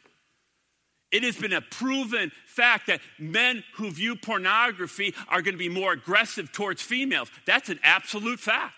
It 1.12 1.24
has 1.24 1.36
been 1.36 1.53
a 1.53 1.62
proven 1.62 2.32
fact 2.46 2.86
that 2.88 3.01
men 3.18 3.63
who 3.75 3.89
view 3.89 4.15
pornography 4.15 5.15
are 5.27 5.41
going 5.41 5.56
to 5.56 5.60
be 5.60 5.70
more 5.70 5.91
aggressive 5.91 6.51
towards 6.51 6.84
females. 6.84 7.32
That's 7.48 7.70
an 7.70 7.79
absolute 7.82 8.39
fact. 8.39 8.75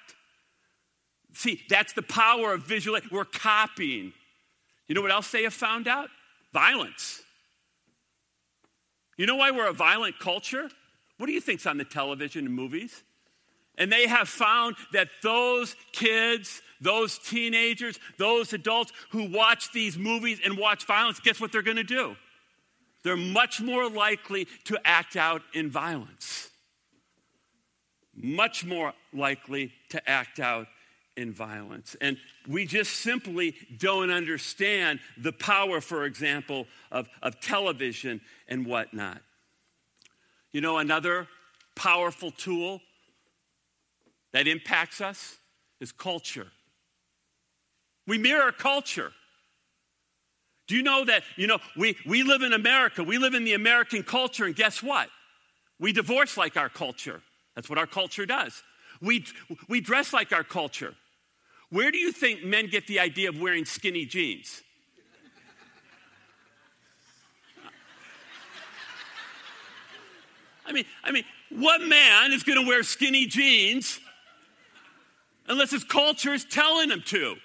See, 1.34 1.62
that's 1.70 1.92
the 1.92 2.02
power 2.02 2.54
of 2.54 2.64
visual. 2.64 3.00
We're 3.12 3.26
copying. 3.26 4.14
You 4.88 4.96
know 4.96 5.02
what 5.02 5.12
else 5.12 5.30
they 5.32 5.44
have 5.44 5.54
found 5.54 5.90
out? 5.90 6.10
Violence. 6.54 7.22
You 9.18 9.26
know 9.26 9.36
why 9.36 9.52
we're 9.52 9.68
a 9.68 9.74
violent 9.74 10.20
culture? 10.20 10.70
What 11.22 11.28
do 11.28 11.34
you 11.34 11.40
think's 11.40 11.68
on 11.68 11.78
the 11.78 11.86
television 11.86 12.48
and 12.48 12.56
movies? 12.56 13.04
And 13.78 13.92
they 13.92 14.08
have 14.08 14.28
found 14.28 14.76
that 14.92 15.08
those 15.22 15.76
kids, 15.92 16.64
those 16.82 17.20
teenagers, 17.20 18.00
those 18.18 18.54
adults 18.54 18.92
who 19.12 19.30
watch 19.30 19.72
these 19.72 20.00
movies 20.00 20.40
and 20.44 20.58
watch 20.58 20.88
violence, 20.88 21.20
guess 21.20 21.40
what 21.40 21.52
they're 21.52 21.62
going 21.62 21.78
to 21.78 21.84
do? 21.84 22.16
They're 23.04 23.16
much 23.16 23.62
more 23.62 23.88
likely 23.88 24.48
to 24.64 24.80
act 24.84 25.16
out 25.16 25.44
in 25.54 25.70
violence. 25.70 26.50
Much 28.16 28.66
more 28.66 28.92
likely 29.14 29.74
to 29.90 30.10
act 30.10 30.40
out 30.40 30.66
in 31.16 31.32
violence. 31.32 31.96
And 32.02 32.18
we 32.48 32.66
just 32.66 32.94
simply 32.94 33.54
don't 33.78 34.10
understand 34.10 35.00
the 35.20 35.34
power, 35.34 35.82
for 35.82 36.06
example, 36.06 36.66
of, 36.92 37.08
of 37.22 37.40
television 37.40 38.22
and 38.48 38.66
whatnot. 38.66 39.22
You 40.54 40.62
know, 40.62 40.78
another 40.78 41.28
powerful 41.76 42.32
tool 42.32 42.82
that 44.34 44.48
impacts 44.48 45.02
us 45.02 45.38
is 45.80 45.92
culture. 45.92 46.48
We 48.08 48.18
mirror 48.18 48.52
culture. 48.52 49.12
Do 50.68 50.76
you 50.76 50.84
know 50.84 51.06
that, 51.06 51.24
you 51.36 51.48
know, 51.48 51.60
we, 51.76 51.98
we 52.06 52.24
live 52.24 52.42
in 52.42 52.54
America, 52.54 53.04
we 53.04 53.18
live 53.18 53.34
in 53.34 53.44
the 53.44 53.54
American 53.54 54.04
culture, 54.04 54.46
and 54.46 54.56
guess 54.56 54.82
what? 54.82 55.10
We 55.80 55.92
divorce 55.92 56.38
like 56.38 56.56
our 56.56 56.70
culture. 56.70 57.22
That's 57.56 57.70
what 57.70 57.78
our 57.78 57.88
culture 57.88 58.26
does. 58.26 58.64
We, 59.02 59.26
we 59.68 59.82
dress 59.82 60.14
like 60.14 60.32
our 60.32 60.44
culture. 60.44 60.94
Where 61.70 61.92
do 61.92 61.98
you 61.98 62.12
think 62.12 62.44
men 62.44 62.68
get 62.68 62.88
the 62.88 63.00
idea 63.00 63.30
of 63.30 63.40
wearing 63.40 63.66
skinny 63.66 64.06
jeans? 64.06 64.62
I 70.72 70.74
mean, 70.74 70.86
I 71.04 71.12
mean, 71.12 71.26
what 71.50 71.82
man 71.82 72.32
is 72.32 72.44
going 72.44 72.62
to 72.62 72.66
wear 72.66 72.82
skinny 72.84 73.26
jeans 73.26 74.00
unless 75.50 75.72
his 75.72 75.84
culture 75.84 76.34
is 76.34 76.46
telling 76.46 76.90
him 76.90 77.04
to? 77.08 77.36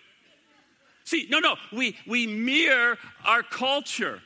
See, 1.02 1.26
no, 1.28 1.40
no, 1.40 1.56
we, 1.72 1.96
we 2.06 2.28
mirror 2.28 2.98
our 3.24 3.42
culture. 3.42 4.22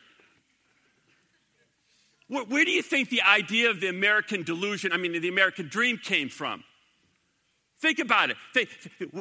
Where, 2.28 2.45
where, 2.45 2.64
do 2.66 2.71
you 2.71 2.83
think 2.83 3.09
the 3.09 3.23
idea 3.23 3.71
of 3.71 3.80
the 3.80 3.88
American 3.88 4.42
delusion, 4.42 4.92
I 4.92 4.99
mean, 4.99 5.19
the 5.19 5.28
American 5.28 5.69
dream 5.69 5.97
came 5.97 6.28
from? 6.28 6.62
Think 7.80 8.00
about 8.00 8.30
it. 8.30 8.37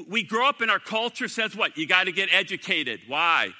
We 0.09 0.23
grow 0.23 0.49
up 0.49 0.61
in 0.61 0.69
our 0.69 0.79
culture 0.79 1.29
says 1.29 1.55
what? 1.55 1.77
You 1.77 1.87
got 1.87 2.05
to 2.05 2.11
get 2.11 2.27
educated. 2.33 2.99
Why? 3.07 3.51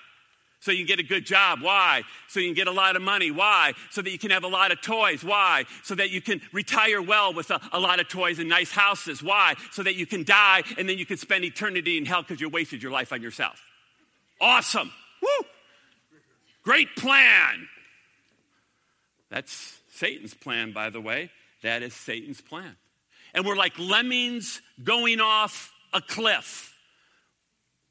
So 0.62 0.72
you 0.72 0.80
can 0.80 0.88
get 0.88 1.00
a 1.00 1.08
good 1.08 1.26
job. 1.26 1.62
Why? 1.62 2.04
So 2.28 2.40
you 2.40 2.48
can 2.48 2.56
get 2.56 2.68
a 2.68 2.72
lot 2.72 2.96
of 2.98 3.02
money. 3.02 3.32
Why? 3.32 3.74
So 3.92 4.02
that 4.02 4.12
you 4.12 4.20
can 4.20 4.32
have 4.32 4.44
a 4.44 4.48
lot 4.48 4.72
of 4.72 4.82
toys. 4.82 5.24
Why? 5.24 5.66
So 5.84 5.96
that 5.96 6.12
you 6.12 6.22
can 6.22 6.42
retire 6.52 7.02
well 7.02 7.34
with 7.34 7.50
a, 7.50 7.62
a 7.72 7.80
lot 7.80 8.02
of 8.02 8.10
toys 8.10 8.40
and 8.40 8.50
nice 8.50 8.72
houses. 8.72 9.24
Why? 9.24 9.56
So 9.72 9.84
that 9.84 9.96
you 9.96 10.06
can 10.06 10.24
die 10.24 10.64
and 10.78 10.88
then 10.90 10.98
you 10.98 11.06
can 11.06 11.18
spend 11.18 11.46
eternity 11.46 11.98
in 11.98 12.06
hell 12.06 12.24
because 12.24 12.42
you 12.42 12.50
wasted 12.50 12.84
your 12.84 12.92
life 12.92 13.14
on 13.14 13.22
yourself. 13.22 13.62
Awesome. 14.42 14.92
Woo! 15.22 15.46
Great 16.64 16.94
plan. 16.98 17.68
That's 19.30 19.80
Satan's 19.94 20.34
plan, 20.34 20.74
by 20.74 20.90
the 20.90 21.00
way. 21.00 21.32
That 21.64 21.84
is 21.84 21.94
Satan's 21.94 22.42
plan. 22.42 22.76
And 23.34 23.46
we're 23.46 23.56
like 23.56 23.78
lemmings 23.80 24.62
going 24.84 25.22
off 25.22 25.74
a 25.94 26.02
cliff. 26.02 26.69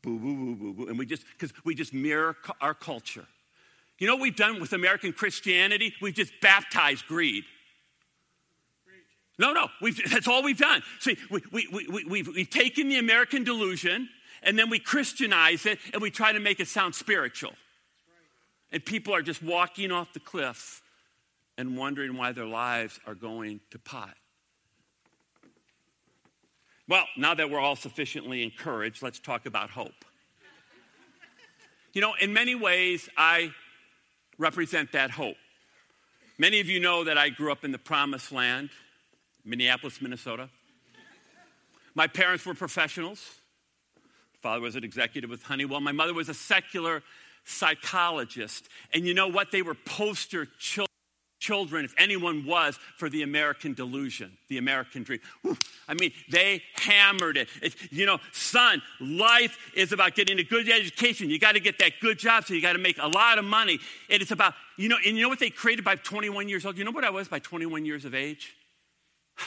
Boo, 0.08 0.18
boo, 0.18 0.34
boo, 0.34 0.54
boo, 0.54 0.72
boo. 0.72 0.88
And 0.88 0.98
we 0.98 1.04
just, 1.04 1.24
because 1.32 1.52
we 1.64 1.74
just 1.74 1.92
mirror 1.92 2.34
our 2.60 2.72
culture. 2.72 3.26
You 3.98 4.06
know 4.06 4.14
what 4.14 4.22
we've 4.22 4.36
done 4.36 4.60
with 4.60 4.72
American 4.72 5.12
Christianity? 5.12 5.92
We've 6.00 6.14
just 6.14 6.32
baptized 6.40 7.06
greed. 7.06 7.44
No, 9.38 9.52
no, 9.52 9.68
that's 10.10 10.26
all 10.26 10.42
we've 10.42 10.58
done. 10.58 10.82
See, 11.00 11.16
we, 11.30 11.42
we, 11.52 11.68
we, 11.70 11.86
we, 11.88 12.04
we've, 12.04 12.28
we've 12.28 12.50
taken 12.50 12.88
the 12.88 12.98
American 12.98 13.44
delusion 13.44 14.08
and 14.42 14.58
then 14.58 14.70
we 14.70 14.78
Christianize 14.78 15.66
it 15.66 15.78
and 15.92 16.00
we 16.00 16.10
try 16.10 16.32
to 16.32 16.40
make 16.40 16.58
it 16.58 16.68
sound 16.68 16.94
spiritual. 16.94 17.52
And 18.72 18.84
people 18.84 19.14
are 19.14 19.22
just 19.22 19.42
walking 19.42 19.92
off 19.92 20.12
the 20.12 20.20
cliff 20.20 20.82
and 21.56 21.76
wondering 21.76 22.16
why 22.16 22.32
their 22.32 22.46
lives 22.46 22.98
are 23.06 23.14
going 23.14 23.60
to 23.72 23.78
pot. 23.78 24.14
Well, 26.88 27.04
now 27.18 27.35
that 27.35 27.50
we're 27.50 27.61
all 27.61 27.76
sufficiently 27.76 28.42
encouraged, 28.42 29.02
let's 29.02 29.18
talk 29.18 29.45
about 29.45 29.68
hope. 29.68 30.07
You 31.92 32.00
know, 32.00 32.14
in 32.18 32.33
many 32.33 32.54
ways, 32.54 33.11
I 33.16 33.52
represent 34.38 34.92
that 34.92 35.11
hope. 35.11 35.37
Many 36.38 36.61
of 36.61 36.68
you 36.68 36.80
know 36.80 37.04
that 37.04 37.18
I 37.18 37.28
grew 37.28 37.52
up 37.52 37.62
in 37.62 37.73
the 37.73 37.78
promised 37.78 38.33
land, 38.33 38.71
Minneapolis, 39.45 40.00
Minnesota. 40.00 40.49
My 41.95 42.07
parents 42.07 42.47
were 42.47 42.54
professionals. 42.54 43.23
Father 44.40 44.61
was 44.61 44.76
an 44.76 44.85
executive 44.85 45.28
with 45.28 45.42
Honeywell. 45.42 45.80
My 45.80 45.92
mother 45.92 46.14
was 46.14 46.28
a 46.30 46.35
secular 46.35 47.02
psychologist. 47.45 48.68
And 48.95 49.07
you 49.07 49.12
know 49.12 49.28
what? 49.28 49.50
They 49.50 49.62
were 49.62 49.75
poster 49.75 50.47
children 50.59 50.88
children, 51.38 51.85
if 51.85 51.95
anyone 51.99 52.45
was, 52.45 52.78
for 52.97 53.09
the 53.09 53.23
American 53.23 53.75
delusion, 53.75 54.37
the 54.49 54.59
American 54.59 55.02
dream. 55.02 55.21
Whew. 55.42 55.57
I 55.88 55.95
mean, 55.95 56.12
they 56.30 56.62
hammered 56.75 57.37
it. 57.37 57.49
You 57.90 58.07
know, 58.07 58.18
son, 58.33 58.83
life 59.00 59.57
is 59.75 59.92
about 59.92 60.14
getting 60.14 60.38
a 60.38 60.45
good 60.45 60.68
education. 60.68 61.30
You 61.30 61.38
got 61.38 61.52
to 61.52 61.61
get 61.61 61.78
that 61.78 61.92
good 62.00 62.18
job, 62.18 62.45
so 62.45 62.54
you 62.54 62.62
got 62.62 62.75
to 62.75 62.78
make 62.78 62.99
a 62.99 63.09
lot 63.09 63.38
of 63.38 63.45
money. 63.45 63.78
And 64.11 64.21
it's 64.21 64.30
about, 64.30 64.54
you 64.76 64.88
know, 64.88 64.97
and 65.04 65.16
you 65.16 65.23
know 65.23 65.28
what 65.28 65.38
they 65.38 65.50
created 65.50 65.85
by 65.85 65.97
21 65.97 66.49
years 66.49 66.66
old? 66.66 66.76
You 66.76 66.85
know 66.85 66.90
what 66.90 67.04
I 67.04 67.11
was 67.11 67.28
by 67.28 67.38
21 67.38 67.85
years 67.85 68.04
of 68.04 68.14
age? 68.14 68.54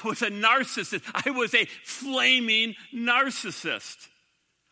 I 0.03 0.07
was 0.07 0.21
a 0.21 0.29
narcissist. 0.29 1.01
I 1.13 1.31
was 1.31 1.53
a 1.53 1.65
flaming 1.83 2.75
narcissist. 2.93 4.07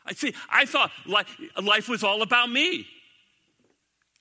I 0.05 0.13
see, 0.13 0.33
I 0.49 0.65
thought 0.65 0.91
life, 1.05 1.27
life 1.61 1.89
was 1.89 2.03
all 2.03 2.21
about 2.21 2.49
me. 2.49 2.87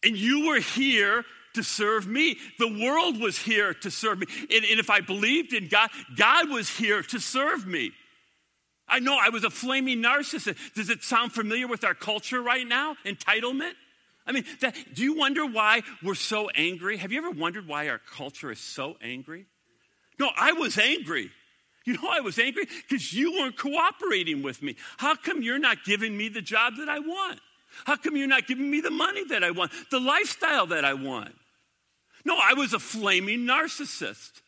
And 0.02 0.16
you 0.16 0.48
were 0.48 0.60
here 0.60 1.24
to 1.58 1.64
serve 1.64 2.06
me. 2.06 2.38
The 2.60 2.68
world 2.68 3.20
was 3.20 3.36
here 3.36 3.74
to 3.74 3.90
serve 3.90 4.20
me. 4.20 4.26
And, 4.42 4.64
and, 4.64 4.78
if 4.78 4.90
I 4.90 5.00
believed 5.00 5.52
in 5.52 5.66
God, 5.66 5.90
God 6.16 6.48
was 6.48 6.68
here 6.68 7.02
to 7.02 7.18
serve 7.18 7.66
me. 7.66 7.90
I 8.86 9.00
know 9.00 9.18
I 9.20 9.30
was 9.30 9.42
a 9.42 9.50
flaming 9.50 10.00
narcissist. 10.00 10.56
Does 10.74 10.88
it 10.88 11.02
sound 11.02 11.32
familiar 11.32 11.66
with 11.66 11.82
our 11.82 11.94
culture 11.94 12.40
right 12.40 12.66
now? 12.66 12.96
Entitlement? 13.04 13.72
I 14.24 14.32
mean, 14.32 14.44
that, 14.60 14.76
do 14.94 15.02
you 15.02 15.16
wonder 15.16 15.44
why 15.44 15.82
we're 16.02 16.14
so 16.14 16.48
angry? 16.50 16.96
Have 16.98 17.10
you 17.10 17.18
ever 17.18 17.30
wondered 17.30 17.66
why 17.66 17.88
our 17.88 17.98
culture 17.98 18.52
is 18.52 18.60
so 18.60 18.96
angry? 19.02 19.46
No, 20.20 20.30
I 20.36 20.52
was 20.52 20.78
angry. 20.78 21.30
You 21.84 21.94
know, 21.94 22.08
I 22.08 22.20
was 22.20 22.38
angry 22.38 22.66
because 22.88 23.12
you 23.12 23.32
weren't 23.32 23.56
cooperating 23.56 24.42
with 24.42 24.62
me. 24.62 24.76
How 24.98 25.16
come 25.16 25.42
you're 25.42 25.58
not 25.58 25.78
giving 25.84 26.16
me 26.16 26.28
the 26.28 26.42
job 26.42 26.74
that 26.76 26.88
I 26.88 27.00
want? 27.00 27.40
How 27.84 27.96
come 27.96 28.16
you're 28.16 28.28
not 28.28 28.46
giving 28.46 28.70
me 28.70 28.80
the 28.80 28.90
money 28.90 29.24
that 29.24 29.42
I 29.42 29.50
want, 29.50 29.72
the 29.90 30.00
lifestyle 30.00 30.66
that 30.66 30.84
I 30.84 30.94
want? 30.94 31.34
No, 32.28 32.36
I 32.38 32.52
was 32.52 32.74
a 32.74 32.78
flaming 32.78 33.46
narcissist. 33.46 34.42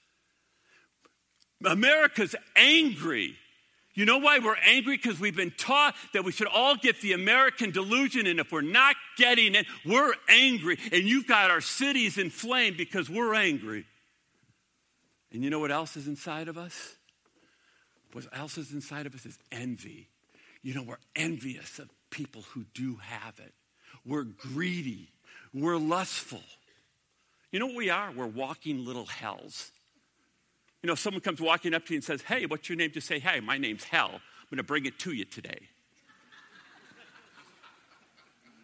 America's 1.65 2.37
angry. 2.55 3.37
You 3.95 4.05
know 4.05 4.19
why 4.19 4.39
we're 4.39 4.59
angry? 4.67 4.99
Because 4.99 5.19
we've 5.19 5.35
been 5.35 5.55
taught 5.57 5.95
that 6.13 6.23
we 6.23 6.31
should 6.31 6.47
all 6.47 6.77
get 6.77 7.01
the 7.01 7.15
American 7.15 7.71
delusion, 7.71 8.27
and 8.27 8.39
if 8.39 8.53
we're 8.53 8.61
not 8.61 8.97
getting 9.17 9.55
it, 9.55 9.65
we're 9.87 10.13
angry. 10.29 10.79
And 10.93 11.05
you've 11.05 11.27
got 11.27 11.51
our 11.51 11.63
cities 11.63 12.19
in 12.19 12.29
flame 12.29 12.75
because 12.77 13.09
we're 13.09 13.35
angry. 13.35 13.87
And 15.33 15.43
you 15.43 15.49
know 15.49 15.59
what 15.59 15.71
else 15.71 15.97
is 15.97 16.07
inside 16.07 16.49
of 16.49 16.59
us? 16.59 16.97
What 18.13 18.27
else 18.35 18.59
is 18.59 18.75
inside 18.75 19.07
of 19.07 19.15
us 19.15 19.25
is 19.25 19.39
envy. 19.51 20.09
You 20.63 20.75
know, 20.75 20.83
we're 20.83 20.99
envious 21.17 21.79
of 21.79 21.89
people 22.11 22.43
who 22.53 22.67
do 22.75 22.97
have 22.97 23.39
it. 23.39 23.55
We're 24.05 24.25
greedy. 24.25 25.09
We're 25.55 25.79
lustful. 25.79 26.43
You 27.53 27.59
know 27.59 27.67
what 27.67 27.77
we 27.77 27.91
are? 27.91 28.13
We're 28.13 28.27
walking 28.27 28.85
little 28.85 29.07
hells. 29.07 29.73
You 30.83 30.89
know, 30.89 30.95
someone 30.95 31.21
comes 31.21 31.41
walking 31.41 31.75
up 31.75 31.85
to 31.87 31.93
you 31.93 31.99
and 31.99 32.05
says, 32.05 32.23
Hey, 32.23 32.47
what's 32.47 32.69
your 32.69 32.77
name? 32.77 32.91
Just 32.93 33.07
say, 33.07 33.19
Hey, 33.19 33.41
my 33.41 33.59
name's 33.59 33.85
Hell. 33.85 34.11
I'm 34.13 34.57
going 34.57 34.59
to 34.59 34.63
bring 34.63 34.87
it 34.87 34.99
to 35.01 35.13
you 35.13 35.25
today. 35.25 35.59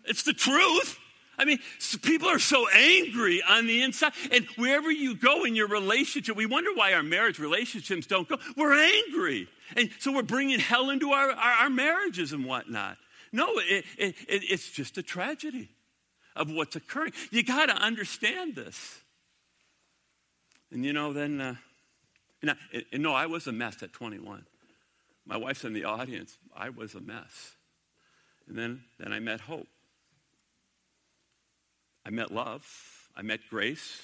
it's 0.04 0.22
the 0.22 0.32
truth. 0.32 0.98
I 1.38 1.44
mean, 1.44 1.58
people 2.02 2.28
are 2.28 2.38
so 2.38 2.66
angry 2.70 3.42
on 3.46 3.66
the 3.66 3.82
inside. 3.82 4.12
And 4.32 4.46
wherever 4.56 4.90
you 4.90 5.14
go 5.14 5.44
in 5.44 5.54
your 5.54 5.68
relationship, 5.68 6.34
we 6.34 6.46
wonder 6.46 6.70
why 6.74 6.94
our 6.94 7.02
marriage 7.02 7.38
relationships 7.38 8.06
don't 8.06 8.26
go. 8.26 8.38
We're 8.56 8.72
angry. 8.72 9.46
And 9.76 9.90
so 9.98 10.12
we're 10.12 10.22
bringing 10.22 10.60
hell 10.60 10.88
into 10.88 11.10
our, 11.10 11.30
our, 11.30 11.52
our 11.64 11.70
marriages 11.70 12.32
and 12.32 12.46
whatnot. 12.46 12.96
No, 13.32 13.58
it, 13.58 13.84
it, 13.98 14.14
it, 14.28 14.42
it's 14.48 14.70
just 14.70 14.96
a 14.96 15.02
tragedy 15.02 15.68
of 16.36 16.50
what's 16.50 16.76
occurring. 16.76 17.12
You 17.30 17.42
got 17.42 17.66
to 17.66 17.74
understand 17.74 18.54
this. 18.54 18.98
And 20.70 20.84
you 20.84 20.92
know, 20.92 21.12
then, 21.12 21.40
uh, 21.40 21.54
and, 22.42 22.50
I, 22.50 22.56
and 22.92 23.02
no, 23.02 23.12
I 23.14 23.26
was 23.26 23.46
a 23.46 23.52
mess 23.52 23.82
at 23.82 23.92
21. 23.92 24.44
My 25.26 25.36
wife's 25.36 25.64
in 25.64 25.72
the 25.72 25.84
audience. 25.84 26.38
I 26.56 26.70
was 26.70 26.94
a 26.94 27.00
mess. 27.00 27.56
And 28.48 28.56
then, 28.56 28.82
then 28.98 29.12
I 29.12 29.18
met 29.18 29.40
hope. 29.40 29.66
I 32.04 32.10
met 32.10 32.30
love. 32.30 32.64
I 33.16 33.22
met 33.22 33.40
grace. 33.50 34.02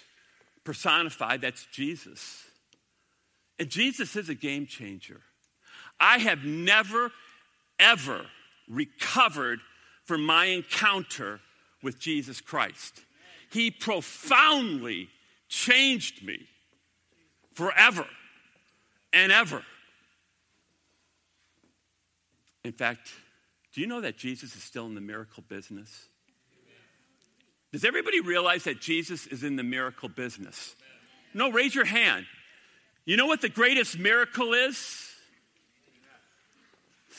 Personified, 0.64 1.40
that's 1.40 1.66
Jesus. 1.66 2.44
And 3.58 3.68
Jesus 3.68 4.16
is 4.16 4.28
a 4.28 4.34
game 4.34 4.66
changer. 4.66 5.20
I 6.00 6.18
have 6.18 6.44
never, 6.44 7.12
ever 7.78 8.26
recovered 8.68 9.60
from 10.04 10.24
my 10.24 10.46
encounter 10.46 11.40
with 11.82 11.98
Jesus 11.98 12.40
Christ. 12.40 13.00
He 13.50 13.70
profoundly 13.70 15.08
changed 15.48 16.24
me 16.24 16.46
forever 17.54 18.06
and 19.12 19.30
ever. 19.30 19.62
In 22.64 22.72
fact, 22.72 23.10
do 23.74 23.80
you 23.80 23.86
know 23.86 24.00
that 24.00 24.16
Jesus 24.16 24.54
is 24.54 24.62
still 24.62 24.86
in 24.86 24.94
the 24.94 25.00
miracle 25.00 25.42
business? 25.48 26.06
Does 27.72 27.84
everybody 27.84 28.20
realize 28.20 28.64
that 28.64 28.80
Jesus 28.80 29.26
is 29.26 29.42
in 29.44 29.56
the 29.56 29.62
miracle 29.62 30.08
business? 30.08 30.76
No, 31.34 31.50
raise 31.50 31.74
your 31.74 31.86
hand. 31.86 32.26
You 33.04 33.16
know 33.16 33.26
what 33.26 33.40
the 33.40 33.48
greatest 33.48 33.98
miracle 33.98 34.52
is? 34.52 35.08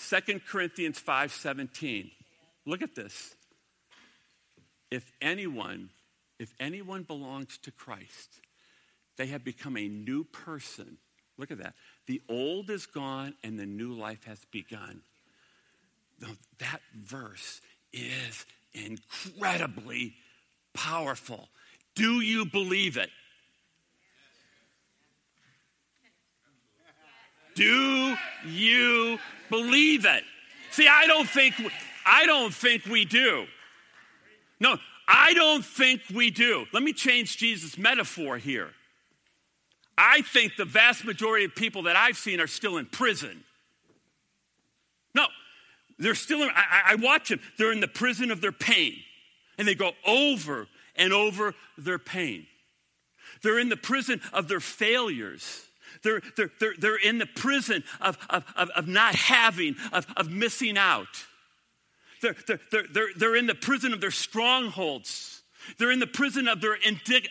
2 0.10 0.45
Corinthians 0.47 0.99
5:17. 0.99 2.12
Look 2.65 2.82
at 2.82 2.95
this 2.95 3.36
if 4.94 5.12
anyone, 5.24 5.90
if 6.38 6.54
anyone 6.60 7.02
belongs 7.02 7.58
to 7.64 7.72
Christ, 7.72 8.40
they 9.18 9.26
have 9.26 9.44
become 9.44 9.76
a 9.76 9.88
new 9.88 10.24
person. 10.24 10.98
Look 11.36 11.50
at 11.50 11.58
that. 11.58 11.74
The 12.06 12.22
old 12.30 12.70
is 12.70 12.86
gone 12.86 13.34
and 13.44 13.58
the 13.58 13.66
new 13.66 13.94
life 13.94 14.26
has 14.26 14.46
begun. 14.52 15.02
That 16.60 16.80
verse 16.96 17.60
is 17.92 18.46
incredibly 18.74 20.14
powerful. 20.76 21.50
Do 21.96 22.22
you 22.22 22.46
believe 22.46 22.96
it? 22.98 23.10
Do 27.56 28.16
you 28.46 29.18
believe 29.50 30.06
it? 30.06 30.24
See, 30.70 30.88
I 30.88 31.08
don't 31.08 31.28
think 31.28 31.56
I 32.06 32.28
don't 32.28 32.54
think 32.54 32.86
we 32.86 33.06
do. 33.06 33.48
No, 34.63 34.78
I 35.10 35.34
don't 35.34 35.63
think 35.63 36.02
we 36.13 36.32
do. 36.32 36.65
Let 36.71 36.84
me 36.84 36.93
change 36.93 37.36
Jesus' 37.36 37.78
metaphor 37.78 38.38
here. 38.38 38.69
I 39.97 40.21
think 40.21 40.56
the 40.56 40.63
vast 40.63 41.04
majority 41.04 41.43
of 41.43 41.54
people 41.54 41.84
that 41.84 41.97
I've 41.97 42.17
seen 42.17 42.39
are 42.39 42.47
still 42.47 42.78
in 42.78 42.86
prison. 42.86 43.43
No, 45.13 45.26
they're 45.99 46.15
still 46.15 46.43
in, 46.43 46.49
I, 46.56 46.93
I 46.93 46.95
watch 46.95 47.28
them. 47.28 47.41
They're 47.58 47.73
in 47.73 47.82
the 47.82 47.89
prison 47.89 48.32
of 48.32 48.39
their 48.39 48.54
pain. 48.54 48.93
And 49.58 49.67
they 49.67 49.76
go 49.76 49.91
over 50.08 50.67
and 50.95 51.12
over 51.12 51.54
their 51.78 51.99
pain. 51.99 52.47
They're 53.43 53.60
in 53.60 53.67
the 53.67 53.78
prison 53.78 54.21
of 54.32 54.47
their 54.47 54.62
failures. 54.62 55.62
They're, 56.04 56.21
they're, 56.38 56.52
they're, 56.60 56.73
they're 56.80 56.95
in 56.95 57.17
the 57.17 57.28
prison 57.28 57.84
of, 57.99 58.17
of, 58.30 58.45
of, 58.56 58.69
of 58.69 58.88
not 58.88 59.13
having, 59.13 59.76
of, 59.91 60.08
of 60.15 60.32
missing 60.32 60.78
out. 60.78 61.26
They're, 62.24 62.36
they're, 62.48 62.86
they're, 62.92 63.08
they're 63.16 63.36
in 63.36 63.46
the 63.46 63.56
prison 63.56 63.94
of 63.94 64.02
their 64.02 64.12
strongholds. 64.12 65.44
They're 65.78 65.92
in 65.92 66.00
the 66.00 66.08
prison 66.08 66.48
of 66.48 66.62
their 66.62 66.78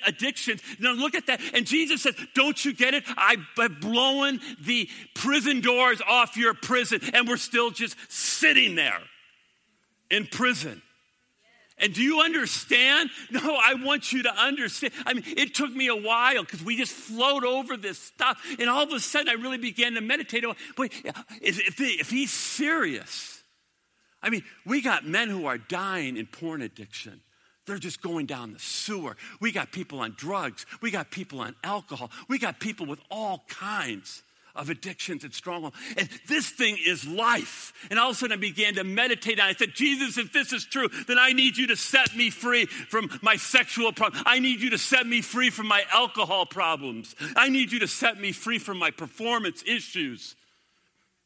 addictions. 0.07 0.63
Now 0.79 0.93
look 0.93 1.15
at 1.15 1.27
that. 1.27 1.41
And 1.55 1.67
Jesus 1.67 2.03
says, 2.03 2.15
Don't 2.35 2.63
you 2.65 2.73
get 2.73 2.95
it? 2.95 3.05
I've 3.17 3.45
blown 3.81 4.41
the 4.61 4.89
prison 5.15 5.61
doors 5.61 6.01
off 6.07 6.37
your 6.37 6.55
prison, 6.55 7.01
and 7.13 7.29
we're 7.29 7.37
still 7.37 7.71
just 7.71 7.97
sitting 8.09 8.75
there 8.75 9.01
in 10.11 10.27
prison. 10.27 10.83
And 11.79 11.93
do 11.93 12.03
you 12.03 12.21
understand? 12.21 13.11
No, 13.31 13.57
I 13.57 13.75
want 13.83 14.13
you 14.13 14.25
to 14.25 14.35
understand. 14.35 14.93
I 15.07 15.15
mean, 15.15 15.25
it 15.27 15.55
took 15.55 15.75
me 15.75 15.89
a 15.89 15.97
while 15.97 16.43
because 16.43 16.63
we 16.63 16.77
just 16.77 16.93
float 16.93 17.45
over 17.45 17.79
this 17.79 17.99
stuff. 17.99 18.39
And 18.59 18.69
all 18.69 18.83
of 18.83 18.93
a 18.93 19.01
sudden, 19.01 19.31
I 19.31 19.41
really 19.41 19.57
began 19.57 19.95
to 19.95 20.03
meditate 20.03 20.45
on, 20.45 20.55
boy, 20.77 20.91
if, 21.41 21.81
if 21.81 22.11
he's 22.11 22.31
serious, 22.31 23.32
I 24.23 24.31
mean, 24.31 24.45
we 24.65 24.81
got 24.81 25.05
men 25.05 25.29
who 25.29 25.47
are 25.47 25.59
dying 25.59 26.17
in 26.17 26.27
porn 26.27 26.63
addiction. 26.63 27.21
They're 27.67 27.79
just 27.79 28.03
going 28.03 28.27
down 28.27 28.53
the 28.53 28.59
sewer. 28.59 29.17
We 29.41 29.53
got 29.53 29.71
people 29.73 30.01
on 30.01 30.15
drugs. 30.17 30.67
We 30.81 30.91
got 30.91 31.11
people 31.11 31.41
on 31.41 31.55
alcohol. 31.63 32.11
We 32.29 32.39
got 32.39 32.59
people 32.59 32.87
with 32.87 33.01
all 33.11 33.45
kinds 33.49 34.23
of 34.55 34.69
addictions 34.69 35.25
and 35.25 35.33
strongholds. 35.33 35.77
And 35.97 36.09
this 36.29 36.51
thing 36.51 36.77
is 36.85 37.07
life. 37.07 37.73
And 37.91 37.99
all 37.99 38.11
of 38.11 38.17
a 38.17 38.19
sudden 38.19 38.37
I 38.37 38.41
began 38.41 38.75
to 38.75 38.85
meditate 38.85 39.41
on 39.41 39.49
it. 39.49 39.51
I 39.51 39.55
said, 39.55 39.75
Jesus, 39.75 40.19
if 40.19 40.33
this 40.33 40.53
is 40.53 40.65
true, 40.65 40.89
then 41.07 41.19
I 41.19 41.33
need 41.33 41.57
you 41.57 41.69
to 41.69 41.77
set 41.77 42.15
me 42.17 42.31
free 42.31 42.67
from 42.67 43.11
my 43.23 43.37
sexual 43.37 43.93
problems. 43.93 44.23
I 44.27 44.39
need 44.41 44.61
you 44.61 44.71
to 44.71 44.79
set 44.79 45.07
me 45.07 45.21
free 45.21 45.51
from 45.51 45.69
my 45.69 45.85
alcohol 45.93 46.47
problems. 46.47 47.15
I 47.37 47.49
need 47.49 47.73
you 47.73 47.79
to 47.81 47.89
set 47.89 48.21
me 48.21 48.33
free 48.33 48.59
from 48.59 48.79
my 48.79 48.91
performance 48.91 49.63
issues. 49.67 50.37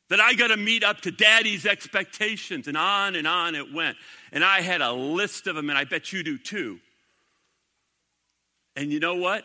That 0.08 0.20
I 0.20 0.34
got 0.34 0.48
to 0.48 0.56
meet 0.56 0.84
up 0.84 1.00
to 1.02 1.10
daddy's 1.10 1.66
expectations. 1.66 2.68
And 2.68 2.76
on 2.76 3.16
and 3.16 3.26
on 3.26 3.54
it 3.54 3.72
went. 3.72 3.96
And 4.32 4.44
I 4.44 4.60
had 4.60 4.80
a 4.80 4.92
list 4.92 5.46
of 5.46 5.56
them, 5.56 5.68
and 5.68 5.78
I 5.78 5.84
bet 5.84 6.12
you 6.12 6.22
do 6.22 6.38
too. 6.38 6.78
And 8.76 8.92
you 8.92 9.00
know 9.00 9.16
what? 9.16 9.44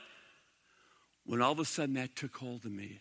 When 1.25 1.41
all 1.41 1.51
of 1.51 1.59
a 1.59 1.65
sudden 1.65 1.95
that 1.95 2.15
took 2.15 2.35
hold 2.35 2.65
of 2.65 2.71
me, 2.71 2.99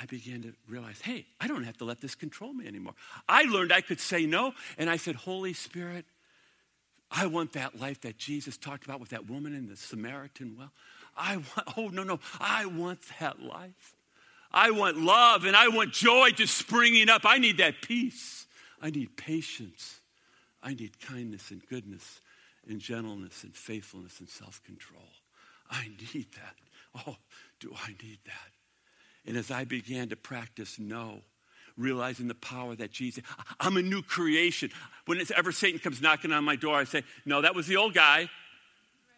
I 0.00 0.06
began 0.06 0.42
to 0.42 0.54
realize, 0.68 1.00
hey, 1.00 1.26
I 1.40 1.48
don't 1.48 1.64
have 1.64 1.76
to 1.78 1.84
let 1.84 2.00
this 2.00 2.14
control 2.14 2.52
me 2.52 2.66
anymore. 2.66 2.94
I 3.28 3.42
learned 3.42 3.72
I 3.72 3.80
could 3.80 4.00
say 4.00 4.26
no, 4.26 4.54
and 4.78 4.88
I 4.88 4.96
said, 4.96 5.16
Holy 5.16 5.52
Spirit, 5.52 6.04
I 7.10 7.26
want 7.26 7.54
that 7.54 7.80
life 7.80 8.00
that 8.02 8.16
Jesus 8.16 8.56
talked 8.56 8.84
about 8.84 9.00
with 9.00 9.10
that 9.10 9.28
woman 9.28 9.54
in 9.54 9.68
the 9.68 9.76
Samaritan 9.76 10.56
well. 10.56 10.70
I 11.16 11.36
want, 11.36 11.68
oh, 11.76 11.88
no, 11.88 12.04
no, 12.04 12.20
I 12.40 12.66
want 12.66 13.00
that 13.18 13.42
life. 13.42 13.96
I 14.50 14.70
want 14.70 14.98
love 14.98 15.44
and 15.44 15.54
I 15.54 15.68
want 15.68 15.92
joy 15.92 16.30
just 16.30 16.56
springing 16.56 17.08
up. 17.08 17.22
I 17.24 17.38
need 17.38 17.58
that 17.58 17.82
peace. 17.82 18.46
I 18.80 18.90
need 18.90 19.16
patience. 19.16 20.00
I 20.62 20.74
need 20.74 21.00
kindness 21.00 21.50
and 21.50 21.66
goodness 21.68 22.20
and 22.68 22.80
gentleness 22.80 23.44
and 23.44 23.54
faithfulness 23.54 24.20
and 24.20 24.28
self 24.28 24.62
control. 24.64 25.02
I 25.70 25.88
need 26.14 26.26
that. 26.32 26.54
Oh, 27.06 27.16
do 27.60 27.72
I 27.74 27.88
need 28.02 28.18
that? 28.24 28.50
And 29.26 29.36
as 29.36 29.50
I 29.50 29.64
began 29.64 30.08
to 30.08 30.16
practice 30.16 30.78
no, 30.78 31.20
realizing 31.76 32.28
the 32.28 32.34
power 32.34 32.74
that 32.76 32.90
Jesus, 32.90 33.22
I'm 33.60 33.76
a 33.76 33.82
new 33.82 34.02
creation. 34.02 34.70
Whenever 35.06 35.52
Satan 35.52 35.78
comes 35.78 36.00
knocking 36.00 36.32
on 36.32 36.44
my 36.44 36.56
door, 36.56 36.76
I 36.76 36.84
say, 36.84 37.02
No, 37.24 37.42
that 37.42 37.54
was 37.54 37.66
the 37.66 37.76
old 37.76 37.94
guy. 37.94 38.30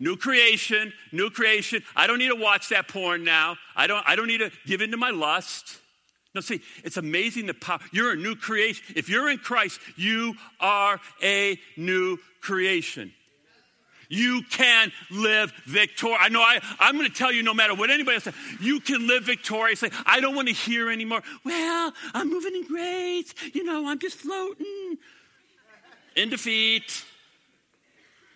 New 0.00 0.16
creation, 0.16 0.92
new 1.12 1.28
creation. 1.28 1.82
I 1.94 2.06
don't 2.06 2.18
need 2.18 2.28
to 2.28 2.34
watch 2.34 2.70
that 2.70 2.88
porn 2.88 3.22
now. 3.22 3.56
I 3.76 3.86
don't, 3.86 4.02
I 4.08 4.16
don't 4.16 4.28
need 4.28 4.38
to 4.38 4.50
give 4.66 4.80
in 4.80 4.90
to 4.92 4.96
my 4.96 5.10
lust. 5.10 5.78
No, 6.34 6.40
see, 6.40 6.62
it's 6.84 6.96
amazing 6.96 7.46
the 7.46 7.54
power. 7.54 7.80
You're 7.92 8.12
a 8.12 8.16
new 8.16 8.34
creation. 8.34 8.82
If 8.96 9.08
you're 9.08 9.28
in 9.30 9.38
Christ, 9.38 9.78
you 9.96 10.34
are 10.58 10.98
a 11.22 11.58
new 11.76 12.18
creation. 12.40 13.12
You 14.08 14.42
can 14.50 14.90
live 15.10 15.52
victorious. 15.66 16.18
I 16.20 16.30
know 16.30 16.40
I, 16.40 16.60
I'm 16.80 16.96
going 16.96 17.06
to 17.06 17.14
tell 17.14 17.30
you 17.30 17.42
no 17.42 17.54
matter 17.54 17.74
what 17.74 17.90
anybody 17.90 18.16
else 18.16 18.24
says, 18.24 18.34
you 18.60 18.80
can 18.80 19.06
live 19.06 19.24
victoriously. 19.24 19.90
I 20.06 20.20
don't 20.20 20.34
want 20.34 20.48
to 20.48 20.54
hear 20.54 20.90
anymore. 20.90 21.22
Well, 21.44 21.92
I'm 22.12 22.28
moving 22.28 22.56
in 22.56 22.66
grace. 22.66 23.32
You 23.52 23.64
know, 23.64 23.88
I'm 23.88 23.98
just 23.98 24.16
floating 24.16 24.96
in 26.16 26.30
defeat. 26.30 27.04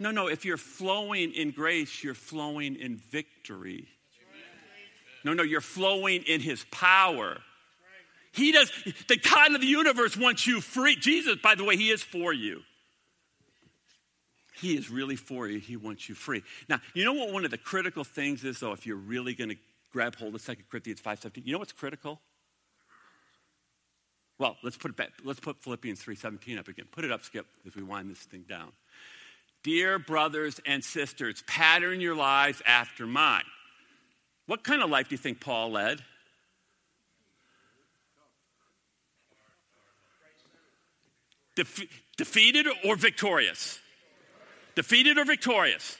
No, 0.05 0.11
no, 0.11 0.27
if 0.27 0.45
you're 0.45 0.59
flowing 0.59 1.33
in 1.33 1.51
grace, 1.51 2.05
you're 2.05 2.13
flowing 2.13 2.77
in 2.77 2.99
victory. 2.99 3.89
No, 5.25 5.33
no, 5.33 5.43
you're 5.43 5.63
flowing 5.63 6.25
in 6.25 6.43
his 6.43 6.67
power. 6.71 7.39
He 8.31 8.53
does, 8.53 8.71
the 9.09 9.17
God 9.17 9.55
of 9.55 9.63
the 9.63 9.67
universe 9.67 10.15
wants 10.15 10.47
you 10.47 10.61
free. 10.61 10.95
Jesus, 10.97 11.37
by 11.43 11.55
the 11.55 11.65
way, 11.65 11.79
he 11.79 11.89
is 11.91 12.03
for 12.03 12.35
you. 12.35 12.61
He 14.57 14.77
is 14.77 14.91
really 14.91 15.17
for 15.17 15.49
you. 15.49 15.59
He 15.59 15.79
wants 15.79 16.07
you 16.07 16.15
free. 16.15 16.43
Now, 16.69 16.83
you 16.93 17.07
know 17.07 17.15
what 17.15 17.33
one 17.33 17.47
of 17.47 17.51
the 17.51 17.57
critical 17.57 18.05
things 18.05 18.45
is, 18.45 18.61
though, 18.61 18.73
if 18.73 18.87
you're 18.87 18.97
really 18.97 19.33
going 19.33 19.51
to 19.51 19.57
grab 19.91 20.17
hold 20.17 20.35
of 20.35 20.45
2 20.45 20.55
Corinthians 20.71 21.01
5.17? 21.01 21.47
You 21.47 21.53
know 21.53 21.61
what's 21.61 21.73
critical? 21.73 22.21
Well, 24.39 24.59
let's 24.63 24.77
put 24.77 24.95
back. 24.97 25.13
Let's 25.25 25.41
put 25.41 25.63
Philippians 25.63 26.05
3.17 26.05 26.59
up 26.59 26.69
again. 26.69 26.85
Put 26.93 27.07
it 27.07 27.11
up, 27.11 27.23
Skip, 27.25 27.47
as 27.67 27.75
we 27.75 27.83
wind 27.83 28.11
this 28.11 28.19
thing 28.19 28.45
down. 28.47 28.73
Dear 29.65 29.99
brothers 29.99 30.61
and 30.67 30.85
sisters, 30.85 31.43
pattern 31.47 32.01
your 32.01 32.15
lives 32.15 32.63
after 32.67 33.07
mine. 33.07 33.45
What 34.47 34.63
kind 34.63 34.83
of 34.83 34.91
life 34.91 35.09
do 35.09 35.15
you 35.15 35.19
think 35.19 35.41
Paul 35.41 35.73
led? 35.73 36.03
Defe- 41.57 41.89
defeated 42.17 42.67
or 42.85 42.95
victorious? 42.95 43.81
Defeated 44.75 45.17
or 45.19 45.25
victorious? 45.25 45.97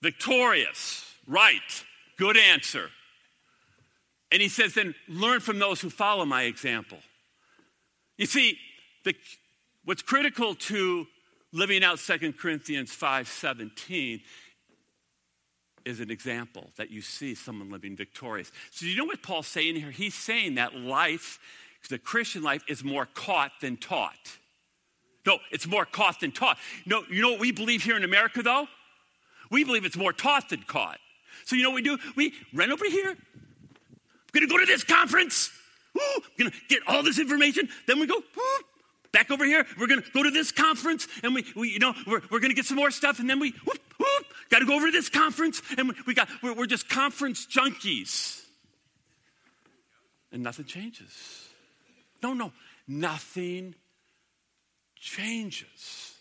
Victorious. 0.00 1.04
Right. 1.26 1.84
Good 2.16 2.38
answer. 2.38 2.88
And 4.32 4.40
he 4.40 4.48
says, 4.48 4.74
then 4.74 4.94
learn 5.06 5.40
from 5.40 5.58
those 5.58 5.80
who 5.80 5.90
follow 5.90 6.24
my 6.24 6.44
example. 6.44 6.98
You 8.16 8.26
see, 8.26 8.58
the, 9.04 9.14
what's 9.88 10.02
critical 10.02 10.54
to 10.54 11.06
living 11.50 11.82
out 11.82 11.98
2 11.98 12.34
Corinthians 12.34 12.94
5:17 12.94 14.20
is 15.86 16.00
an 16.00 16.10
example 16.10 16.70
that 16.76 16.90
you 16.90 17.00
see 17.00 17.34
someone 17.34 17.70
living 17.70 17.96
victorious. 17.96 18.52
So 18.70 18.84
you 18.84 18.96
know 18.96 19.06
what 19.06 19.22
Paul's 19.22 19.46
saying 19.46 19.76
here? 19.76 19.90
He's 19.90 20.14
saying 20.14 20.56
that 20.56 20.76
life, 20.76 21.38
the 21.88 21.98
Christian 21.98 22.42
life, 22.42 22.62
is 22.68 22.84
more 22.84 23.06
caught 23.06 23.52
than 23.62 23.78
taught. 23.78 24.36
No, 25.24 25.38
it's 25.50 25.66
more 25.66 25.86
caught 25.86 26.20
than 26.20 26.32
taught. 26.32 26.58
No, 26.84 27.02
you 27.10 27.22
know 27.22 27.30
what 27.30 27.40
we 27.40 27.50
believe 27.50 27.82
here 27.82 27.96
in 27.96 28.04
America, 28.04 28.42
though? 28.42 28.68
We 29.50 29.64
believe 29.64 29.86
it's 29.86 29.96
more 29.96 30.12
taught 30.12 30.50
than 30.50 30.64
caught. 30.64 30.98
So 31.46 31.56
you 31.56 31.62
know 31.62 31.70
what 31.70 31.76
we 31.76 31.82
do? 31.82 31.98
We 32.14 32.34
run 32.52 32.70
over 32.70 32.84
here. 32.84 33.16
Going 34.32 34.46
to 34.46 34.52
go 34.52 34.58
to 34.58 34.66
this 34.66 34.84
conference. 34.84 35.50
We're 35.94 36.44
going 36.44 36.50
to 36.50 36.56
get 36.68 36.82
all 36.86 37.02
this 37.02 37.18
information. 37.18 37.70
Then 37.86 38.00
we 38.00 38.06
go 38.06 38.20
back 39.18 39.30
over 39.32 39.44
here. 39.44 39.66
We're 39.78 39.88
going 39.88 40.02
to 40.02 40.10
go 40.12 40.22
to 40.22 40.30
this 40.30 40.52
conference, 40.52 41.08
and 41.24 41.34
we, 41.34 41.44
we 41.56 41.70
you 41.70 41.80
know, 41.80 41.92
we're, 42.06 42.20
we're 42.30 42.38
going 42.38 42.50
to 42.50 42.54
get 42.54 42.66
some 42.66 42.76
more 42.76 42.90
stuff, 42.90 43.18
and 43.18 43.28
then 43.28 43.40
we 43.40 43.52
whoop, 43.64 43.80
whoop, 43.98 44.26
got 44.48 44.60
to 44.60 44.66
go 44.66 44.76
over 44.76 44.86
to 44.86 44.92
this 44.92 45.08
conference, 45.08 45.60
and 45.76 45.88
we, 45.88 45.94
we 46.06 46.14
got 46.14 46.28
we're, 46.42 46.54
we're 46.54 46.66
just 46.66 46.88
conference 46.88 47.46
junkies, 47.46 48.44
and 50.30 50.42
nothing 50.42 50.66
changes. 50.66 51.48
No, 52.22 52.32
no, 52.32 52.52
nothing 52.86 53.74
changes. 54.94 56.14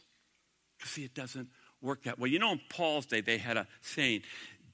See, 0.83 1.03
it 1.03 1.13
doesn't 1.13 1.49
work 1.81 2.03
that 2.03 2.17
way. 2.17 2.29
You 2.29 2.39
know, 2.39 2.53
in 2.53 2.61
Paul's 2.69 3.05
day, 3.05 3.21
they 3.21 3.37
had 3.37 3.57
a 3.57 3.67
saying, 3.81 4.23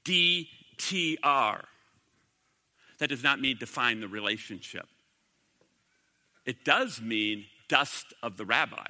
DTR. 0.06 1.64
That 3.00 3.10
does 3.10 3.24
not 3.24 3.42
mean 3.42 3.58
define 3.58 4.00
the 4.00 4.08
relationship. 4.08 4.86
It 6.46 6.64
does 6.64 7.02
mean 7.02 7.46
dust 7.74 8.14
of 8.22 8.38
the 8.38 8.46
rabbi. 8.46 8.86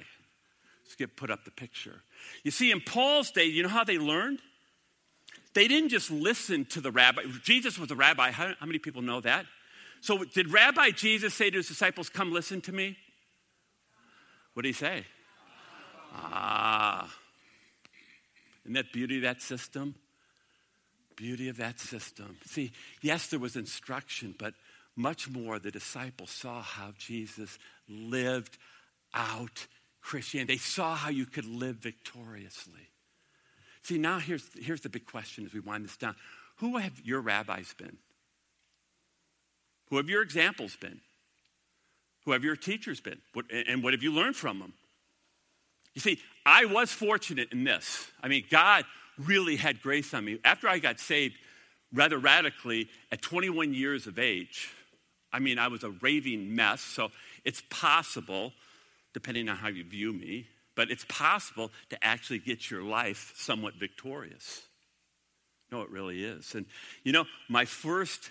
Skip 0.84 1.16
put 1.16 1.30
up 1.30 1.46
the 1.46 1.50
picture. 1.50 2.02
You 2.42 2.50
see, 2.50 2.70
in 2.70 2.82
Paul's 2.82 3.30
day, 3.30 3.46
you 3.46 3.62
know 3.62 3.70
how 3.70 3.82
they 3.82 3.96
learned? 3.96 4.40
They 5.54 5.68
didn't 5.68 5.88
just 5.88 6.10
listen 6.10 6.66
to 6.66 6.82
the 6.82 6.90
rabbi. 6.92 7.22
Jesus 7.42 7.78
was 7.78 7.90
a 7.90 7.94
rabbi. 7.94 8.30
How, 8.30 8.52
how 8.60 8.66
many 8.66 8.78
people 8.78 9.00
know 9.00 9.22
that? 9.22 9.46
So, 10.02 10.22
did 10.22 10.52
Rabbi 10.52 10.90
Jesus 10.90 11.32
say 11.32 11.48
to 11.48 11.56
his 11.56 11.68
disciples, 11.68 12.10
Come 12.10 12.30
listen 12.30 12.60
to 12.62 12.72
me? 12.72 12.98
What 14.52 14.64
did 14.64 14.68
he 14.68 14.74
say? 14.74 15.06
Ah. 16.14 17.10
Isn't 18.64 18.74
that 18.74 18.92
beauty 18.92 19.16
of 19.16 19.22
that 19.22 19.40
system? 19.40 19.94
Beauty 21.16 21.48
of 21.48 21.56
that 21.56 21.80
system. 21.80 22.36
See, 22.44 22.72
yes, 23.00 23.28
there 23.28 23.40
was 23.40 23.56
instruction, 23.56 24.34
but 24.38 24.52
much 24.94 25.30
more 25.30 25.58
the 25.58 25.70
disciples 25.70 26.30
saw 26.30 26.60
how 26.60 26.92
Jesus 26.98 27.58
lived 27.88 28.58
out 29.14 29.66
Christianity. 30.00 30.54
They 30.54 30.58
saw 30.58 30.94
how 30.94 31.10
you 31.10 31.26
could 31.26 31.46
live 31.46 31.76
victoriously. 31.76 32.90
See, 33.82 33.98
now 33.98 34.18
here's, 34.18 34.48
here's 34.60 34.80
the 34.80 34.88
big 34.88 35.06
question 35.06 35.44
as 35.46 35.52
we 35.52 35.60
wind 35.60 35.84
this 35.84 35.96
down. 35.96 36.16
Who 36.56 36.78
have 36.78 37.00
your 37.04 37.20
rabbis 37.20 37.74
been? 37.76 37.98
Who 39.90 39.96
have 39.96 40.08
your 40.08 40.22
examples 40.22 40.76
been? 40.76 41.00
Who 42.24 42.32
have 42.32 42.44
your 42.44 42.56
teachers 42.56 43.00
been? 43.00 43.18
What, 43.34 43.46
and 43.50 43.82
what 43.82 43.92
have 43.92 44.02
you 44.02 44.12
learned 44.12 44.36
from 44.36 44.58
them? 44.58 44.72
You 45.94 46.00
see, 46.00 46.18
I 46.44 46.64
was 46.64 46.90
fortunate 46.90 47.52
in 47.52 47.64
this. 47.64 48.10
I 48.22 48.28
mean, 48.28 48.44
God 48.50 48.84
really 49.18 49.56
had 49.56 49.80
grace 49.80 50.12
on 50.14 50.24
me. 50.24 50.38
After 50.44 50.68
I 50.68 50.78
got 50.78 50.98
saved 50.98 51.36
rather 51.92 52.18
radically 52.18 52.88
at 53.12 53.22
21 53.22 53.74
years 53.74 54.06
of 54.06 54.18
age, 54.18 54.70
I 55.32 55.38
mean, 55.38 55.58
I 55.58 55.68
was 55.68 55.84
a 55.84 55.90
raving 55.90 56.54
mess, 56.54 56.80
so 56.80 57.10
it's 57.44 57.62
possible, 57.68 58.52
depending 59.14 59.48
on 59.48 59.56
how 59.56 59.68
you 59.68 59.84
view 59.84 60.12
me, 60.12 60.46
but 60.74 60.90
it's 60.90 61.06
possible 61.08 61.70
to 61.88 62.04
actually 62.04 62.40
get 62.40 62.70
your 62.70 62.82
life 62.82 63.32
somewhat 63.36 63.74
victorious. 63.76 64.60
No, 65.72 65.80
it 65.80 65.90
really 65.90 66.22
is. 66.22 66.54
And 66.54 66.66
you 67.04 67.12
know, 67.12 67.24
my 67.48 67.64
first 67.64 68.30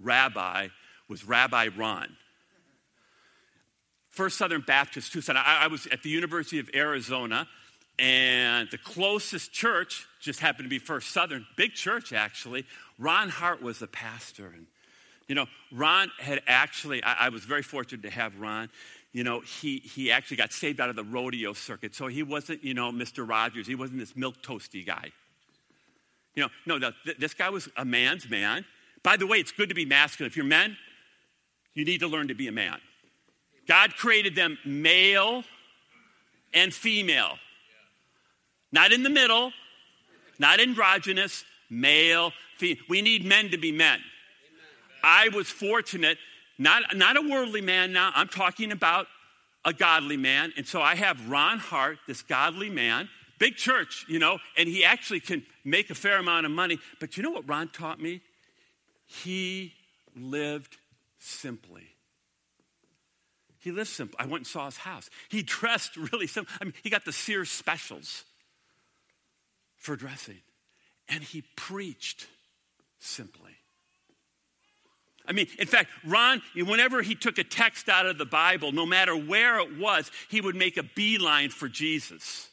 rabbi 0.00 0.68
was 1.08 1.24
Rabbi 1.24 1.68
Ron. 1.76 2.16
First 4.08 4.38
Southern 4.38 4.62
Baptist 4.62 5.12
Tucson. 5.12 5.36
I, 5.36 5.64
I 5.64 5.66
was 5.66 5.86
at 5.88 6.02
the 6.02 6.10
University 6.10 6.58
of 6.58 6.70
Arizona, 6.74 7.46
And 8.00 8.70
the 8.70 8.78
closest 8.78 9.52
church 9.52 10.06
just 10.20 10.40
happened 10.40 10.64
to 10.64 10.70
be 10.70 10.78
First 10.78 11.10
Southern, 11.10 11.46
big 11.56 11.74
church 11.74 12.14
actually. 12.14 12.64
Ron 12.98 13.28
Hart 13.28 13.62
was 13.62 13.78
the 13.78 13.86
pastor. 13.86 14.46
And, 14.46 14.66
you 15.28 15.34
know, 15.34 15.46
Ron 15.70 16.10
had 16.18 16.40
actually, 16.46 17.04
I, 17.04 17.26
I 17.26 17.28
was 17.28 17.44
very 17.44 17.62
fortunate 17.62 18.02
to 18.02 18.10
have 18.10 18.40
Ron. 18.40 18.70
You 19.12 19.24
know, 19.24 19.40
he, 19.40 19.78
he 19.78 20.12
actually 20.12 20.36
got 20.36 20.52
saved 20.52 20.80
out 20.80 20.88
of 20.88 20.96
the 20.96 21.04
rodeo 21.04 21.52
circuit. 21.52 21.94
So 21.94 22.06
he 22.06 22.22
wasn't, 22.22 22.62
you 22.62 22.74
know, 22.74 22.92
Mr. 22.92 23.28
Rogers. 23.28 23.66
He 23.66 23.74
wasn't 23.74 23.98
this 23.98 24.14
milk 24.14 24.40
toasty 24.42 24.86
guy. 24.86 25.10
You 26.34 26.44
know, 26.66 26.78
no, 26.78 26.92
this 27.18 27.34
guy 27.34 27.50
was 27.50 27.68
a 27.76 27.84
man's 27.84 28.30
man. 28.30 28.64
By 29.02 29.16
the 29.16 29.26
way, 29.26 29.38
it's 29.38 29.50
good 29.50 29.68
to 29.68 29.74
be 29.74 29.84
masculine. 29.84 30.30
If 30.30 30.36
you're 30.36 30.46
men, 30.46 30.76
you 31.74 31.84
need 31.84 32.00
to 32.00 32.08
learn 32.08 32.28
to 32.28 32.34
be 32.34 32.46
a 32.46 32.52
man. 32.52 32.78
God 33.66 33.94
created 33.96 34.34
them 34.34 34.58
male 34.64 35.44
and 36.54 36.72
female. 36.72 37.36
Not 38.72 38.92
in 38.92 39.02
the 39.02 39.10
middle, 39.10 39.52
not 40.38 40.60
androgynous, 40.60 41.44
male, 41.68 42.32
female. 42.58 42.82
We 42.88 43.02
need 43.02 43.24
men 43.24 43.50
to 43.50 43.58
be 43.58 43.72
men. 43.72 44.00
I 45.02 45.28
was 45.28 45.48
fortunate, 45.48 46.18
not, 46.60 46.94
not 46.94 47.16
a 47.16 47.22
worldly 47.22 47.62
man 47.62 47.94
now, 47.94 48.12
I'm 48.14 48.28
talking 48.28 48.70
about 48.70 49.06
a 49.64 49.72
godly 49.72 50.18
man. 50.18 50.52
And 50.58 50.66
so 50.66 50.82
I 50.82 50.94
have 50.94 51.30
Ron 51.30 51.58
Hart, 51.58 51.98
this 52.06 52.22
godly 52.22 52.68
man, 52.68 53.08
big 53.38 53.56
church, 53.56 54.04
you 54.08 54.18
know, 54.18 54.38
and 54.58 54.68
he 54.68 54.84
actually 54.84 55.20
can 55.20 55.42
make 55.64 55.88
a 55.88 55.94
fair 55.94 56.18
amount 56.18 56.44
of 56.44 56.52
money. 56.52 56.78
But 57.00 57.16
you 57.16 57.22
know 57.22 57.30
what 57.30 57.48
Ron 57.48 57.68
taught 57.68 57.98
me? 57.98 58.20
He 59.06 59.72
lived 60.14 60.76
simply. 61.18 61.88
He 63.58 63.72
lived 63.72 63.88
simple. 63.88 64.18
I 64.20 64.24
went 64.24 64.40
and 64.40 64.46
saw 64.46 64.66
his 64.66 64.76
house. 64.76 65.08
He 65.30 65.42
dressed 65.42 65.96
really 65.96 66.26
simple. 66.26 66.52
I 66.60 66.64
mean, 66.64 66.74
he 66.82 66.90
got 66.90 67.06
the 67.06 67.12
Sears 67.12 67.50
specials 67.50 68.24
for 69.78 69.96
dressing. 69.96 70.42
And 71.08 71.24
he 71.24 71.42
preached 71.56 72.26
simply. 72.98 73.59
I 75.30 75.32
mean, 75.32 75.46
in 75.60 75.68
fact, 75.68 75.90
Ron, 76.04 76.42
whenever 76.56 77.02
he 77.02 77.14
took 77.14 77.38
a 77.38 77.44
text 77.44 77.88
out 77.88 78.04
of 78.04 78.18
the 78.18 78.26
Bible, 78.26 78.72
no 78.72 78.84
matter 78.84 79.14
where 79.14 79.60
it 79.60 79.78
was, 79.78 80.10
he 80.28 80.40
would 80.40 80.56
make 80.56 80.76
a 80.76 80.82
beeline 80.82 81.50
for 81.50 81.68
Jesus. 81.68 82.48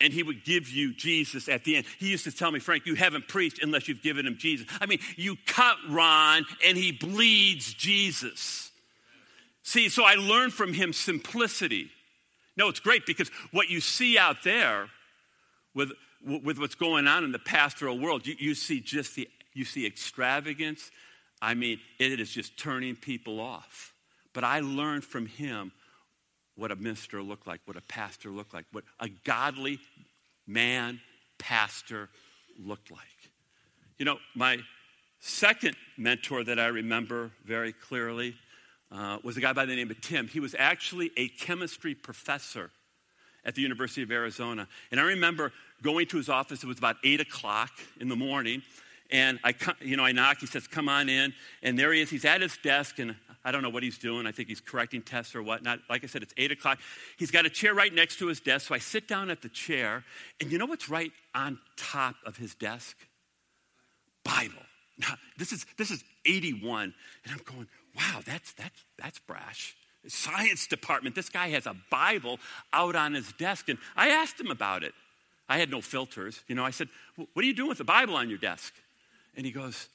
And 0.00 0.12
he 0.12 0.24
would 0.24 0.44
give 0.44 0.68
you 0.68 0.92
Jesus 0.92 1.48
at 1.48 1.62
the 1.62 1.76
end. 1.76 1.86
He 2.00 2.10
used 2.10 2.24
to 2.24 2.32
tell 2.32 2.50
me, 2.50 2.58
Frank, 2.58 2.86
you 2.86 2.96
haven't 2.96 3.28
preached 3.28 3.62
unless 3.62 3.86
you've 3.86 4.02
given 4.02 4.26
him 4.26 4.36
Jesus. 4.36 4.66
I 4.80 4.86
mean, 4.86 4.98
you 5.14 5.36
cut 5.46 5.76
Ron 5.88 6.44
and 6.66 6.76
he 6.76 6.90
bleeds 6.90 7.72
Jesus. 7.72 8.72
See, 9.62 9.88
so 9.90 10.02
I 10.04 10.14
learned 10.14 10.52
from 10.52 10.72
him 10.72 10.92
simplicity. 10.92 11.90
No, 12.56 12.68
it's 12.68 12.80
great 12.80 13.06
because 13.06 13.30
what 13.52 13.68
you 13.68 13.80
see 13.80 14.18
out 14.18 14.42
there 14.42 14.88
with 15.72 15.92
with 16.22 16.58
what's 16.58 16.74
going 16.74 17.06
on 17.06 17.24
in 17.24 17.32
the 17.32 17.38
pastoral 17.38 17.98
world, 17.98 18.26
you, 18.26 18.34
you 18.38 18.54
see 18.54 18.80
just 18.80 19.14
the, 19.14 19.26
you 19.54 19.64
see 19.64 19.86
extravagance. 19.86 20.90
I 21.42 21.54
mean, 21.54 21.80
it 21.98 22.20
is 22.20 22.30
just 22.30 22.58
turning 22.58 22.96
people 22.96 23.40
off. 23.40 23.94
But 24.32 24.44
I 24.44 24.60
learned 24.60 25.04
from 25.04 25.26
him 25.26 25.72
what 26.54 26.70
a 26.70 26.76
minister 26.76 27.22
looked 27.22 27.46
like, 27.46 27.60
what 27.64 27.76
a 27.76 27.82
pastor 27.82 28.30
looked 28.30 28.52
like, 28.54 28.66
what 28.72 28.84
a 29.00 29.08
godly 29.08 29.78
man, 30.46 31.00
pastor 31.38 32.08
looked 32.58 32.90
like. 32.90 33.00
You 33.98 34.04
know, 34.04 34.18
my 34.34 34.58
second 35.20 35.76
mentor 35.96 36.44
that 36.44 36.58
I 36.58 36.66
remember 36.66 37.30
very 37.44 37.72
clearly 37.72 38.34
uh, 38.92 39.18
was 39.22 39.36
a 39.36 39.40
guy 39.40 39.52
by 39.52 39.66
the 39.66 39.74
name 39.74 39.90
of 39.90 40.00
Tim. 40.00 40.28
He 40.28 40.40
was 40.40 40.54
actually 40.58 41.10
a 41.16 41.28
chemistry 41.28 41.94
professor 41.94 42.70
at 43.44 43.54
the 43.54 43.62
University 43.62 44.02
of 44.02 44.10
Arizona. 44.10 44.68
And 44.90 45.00
I 45.00 45.04
remember 45.04 45.52
going 45.82 46.06
to 46.08 46.16
his 46.16 46.28
office. 46.28 46.62
It 46.62 46.66
was 46.66 46.78
about 46.78 46.96
eight 47.04 47.20
o'clock 47.20 47.70
in 48.00 48.08
the 48.08 48.16
morning, 48.16 48.62
and 49.12 49.38
I, 49.44 49.54
you 49.80 49.96
know, 49.96 50.04
I 50.04 50.12
knock. 50.12 50.38
He 50.40 50.46
says, 50.46 50.66
"Come 50.66 50.88
on 50.88 51.08
in." 51.08 51.32
And 51.62 51.78
there 51.78 51.92
he 51.92 52.00
is. 52.00 52.10
He's 52.10 52.24
at 52.24 52.40
his 52.40 52.56
desk, 52.58 52.98
and 52.98 53.16
I 53.44 53.52
don't 53.52 53.62
know 53.62 53.70
what 53.70 53.82
he's 53.82 53.98
doing. 53.98 54.26
I 54.26 54.32
think 54.32 54.48
he's 54.48 54.60
correcting 54.60 55.02
tests 55.02 55.34
or 55.34 55.42
whatnot. 55.42 55.80
Like 55.88 56.04
I 56.04 56.06
said, 56.06 56.22
it's 56.22 56.34
eight 56.36 56.52
o'clock. 56.52 56.78
He's 57.18 57.30
got 57.30 57.46
a 57.46 57.50
chair 57.50 57.74
right 57.74 57.92
next 57.92 58.18
to 58.18 58.26
his 58.26 58.40
desk. 58.40 58.68
So 58.68 58.74
I 58.74 58.78
sit 58.78 59.08
down 59.08 59.30
at 59.30 59.42
the 59.42 59.48
chair, 59.48 60.04
and 60.40 60.50
you 60.50 60.58
know 60.58 60.66
what's 60.66 60.88
right 60.88 61.12
on 61.34 61.58
top 61.76 62.16
of 62.24 62.36
his 62.36 62.54
desk? 62.54 62.96
Bible. 64.24 64.62
Now, 64.98 65.14
this 65.38 65.52
is 65.52 65.64
this 65.78 65.90
is 65.90 66.04
81, 66.26 66.94
and 67.24 67.32
I'm 67.32 67.40
going, 67.44 67.68
wow, 67.96 68.20
that's 68.24 68.52
that's 68.52 68.84
that's 68.98 69.18
brash 69.20 69.76
science 70.08 70.66
department. 70.66 71.14
This 71.14 71.28
guy 71.28 71.48
has 71.50 71.66
a 71.66 71.76
Bible 71.90 72.38
out 72.72 72.96
on 72.96 73.14
his 73.14 73.32
desk. 73.32 73.68
And 73.68 73.78
I 73.96 74.08
asked 74.08 74.40
him 74.40 74.50
about 74.50 74.82
it. 74.82 74.94
I 75.48 75.58
had 75.58 75.70
no 75.70 75.80
filters. 75.80 76.42
You 76.46 76.54
know, 76.54 76.64
I 76.64 76.70
said, 76.70 76.88
What 77.16 77.44
are 77.44 77.46
you 77.46 77.54
doing 77.54 77.68
with 77.68 77.78
the 77.78 77.84
Bible 77.84 78.14
on 78.16 78.28
your 78.28 78.38
desk? 78.38 78.72
And 79.36 79.46
he 79.46 79.52
goes, 79.52 79.88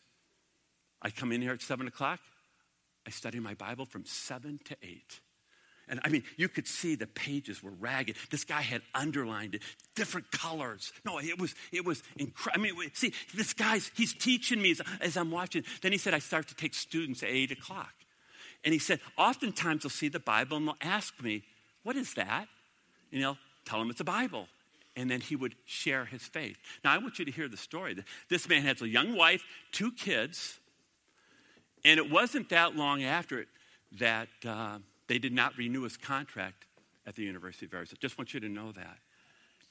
I 1.02 1.10
come 1.10 1.32
in 1.32 1.42
here 1.42 1.54
at 1.54 1.62
seven 1.62 1.88
o'clock. 1.88 2.20
I 3.06 3.12
study 3.12 3.40
my 3.40 3.54
Bible 3.54 3.86
from 3.86 4.06
seven 4.06 4.60
to 4.66 4.76
eight. 4.82 5.20
And 5.88 6.00
I 6.04 6.10
mean, 6.10 6.24
you 6.36 6.50
could 6.50 6.68
see 6.68 6.96
the 6.96 7.06
pages 7.06 7.62
were 7.62 7.74
ragged. 7.80 8.16
This 8.32 8.44
guy 8.44 8.62
had 8.62 8.82
underlined 8.96 9.56
it, 9.56 9.62
different 9.96 10.32
colors. 10.32 10.92
No, 11.06 11.20
it 11.20 11.40
was, 11.40 11.54
it 11.72 11.86
was 11.86 12.02
incredible. 12.18 12.68
I 12.68 12.74
mean, 12.74 12.92
see, 12.94 13.14
this 13.36 13.54
guy's, 13.54 13.92
he's 13.96 14.14
teaching 14.14 14.62
me 14.62 14.72
as, 14.72 14.82
as, 15.00 15.16
I'm 15.16 15.30
watching. 15.30 15.64
Then 15.82 15.92
he 15.92 16.00
said, 16.00 16.16
I 16.16 16.20
start 16.20 16.48
to 16.48 16.56
take 16.56 16.74
students 16.74 17.22
at 17.22 17.30
eight 17.30 17.52
o'clock. 17.52 17.94
And 18.64 18.74
he 18.74 18.80
said, 18.80 19.00
oftentimes 19.16 19.84
they'll 19.84 19.92
see 19.92 20.10
the 20.10 20.20
Bible 20.20 20.58
and 20.58 20.68
they'll 20.68 20.78
ask 20.82 21.22
me, 21.22 21.44
What 21.84 21.96
is 21.96 22.16
that? 22.16 22.48
And 23.12 23.22
he'll 23.22 23.38
tell 23.64 23.78
them 23.78 23.92
it's 23.92 24.02
a 24.02 24.06
Bible. 24.06 24.48
And 24.96 25.12
then 25.12 25.20
he 25.20 25.36
would 25.36 25.56
share 25.66 26.06
his 26.06 26.24
faith. 26.24 26.58
Now, 26.84 26.94
I 26.94 26.98
want 27.00 27.20
you 27.20 27.26
to 27.26 27.32
hear 27.32 27.50
the 27.50 27.58
story. 27.58 27.98
This 28.30 28.48
man 28.48 28.62
has 28.62 28.82
a 28.82 28.88
young 28.88 29.16
wife, 29.16 29.44
two 29.72 29.92
kids, 29.92 30.60
and 31.84 32.00
it 32.00 32.10
wasn't 32.10 32.50
that 32.50 32.76
long 32.76 33.04
after 33.04 33.40
it 33.40 33.48
that 34.00 34.30
uh, 34.48 34.80
they 35.08 35.20
did 35.20 35.34
not 35.34 35.58
renew 35.58 35.84
his 35.84 35.98
contract 35.98 36.66
at 37.06 37.16
the 37.16 37.24
University 37.24 37.66
of 37.66 37.74
Arizona. 37.74 37.98
Just 38.02 38.18
want 38.18 38.34
you 38.34 38.40
to 38.40 38.50
know 38.50 38.72
that. 38.72 38.98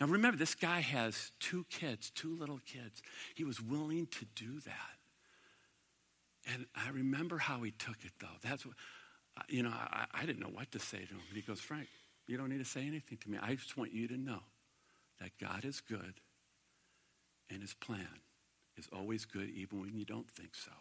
Now, 0.01 0.07
remember, 0.07 0.37
this 0.37 0.55
guy 0.55 0.81
has 0.81 1.33
two 1.41 1.65
kids, 1.71 2.11
two 2.11 2.37
little 2.37 2.61
kids. 2.67 3.03
He 3.35 3.45
was 3.45 3.61
willing 3.61 4.07
to 4.07 4.25
do 4.35 4.61
that. 4.61 6.53
And 6.53 6.67
I 6.75 6.91
remember 6.91 7.39
how 7.39 7.63
he 7.63 7.71
took 7.71 7.97
it, 8.05 8.13
though. 8.21 8.27
That's 8.43 8.67
what, 8.67 8.75
you 9.49 9.63
know, 9.63 9.71
I, 9.71 10.05
I 10.13 10.27
didn't 10.27 10.41
know 10.41 10.51
what 10.53 10.71
to 10.73 10.79
say 10.79 10.99
to 10.99 11.15
him. 11.15 11.21
He 11.33 11.41
goes, 11.41 11.61
Frank, 11.61 11.89
you 12.27 12.37
don't 12.37 12.51
need 12.51 12.59
to 12.59 12.65
say 12.65 12.87
anything 12.87 13.19
to 13.19 13.31
me. 13.31 13.39
I 13.41 13.55
just 13.55 13.77
want 13.77 13.93
you 13.93 14.09
to 14.09 14.17
know 14.17 14.41
that 15.21 15.31
God 15.41 15.65
is 15.65 15.81
good 15.81 16.15
and 17.51 17.61
his 17.61 17.75
plan 17.75 18.09
is 18.77 18.89
always 18.93 19.25
good, 19.25 19.51
even 19.51 19.81
when 19.81 19.95
you 19.95 20.05
don't 20.05 20.31
think 20.31 20.55
so. 20.55 20.73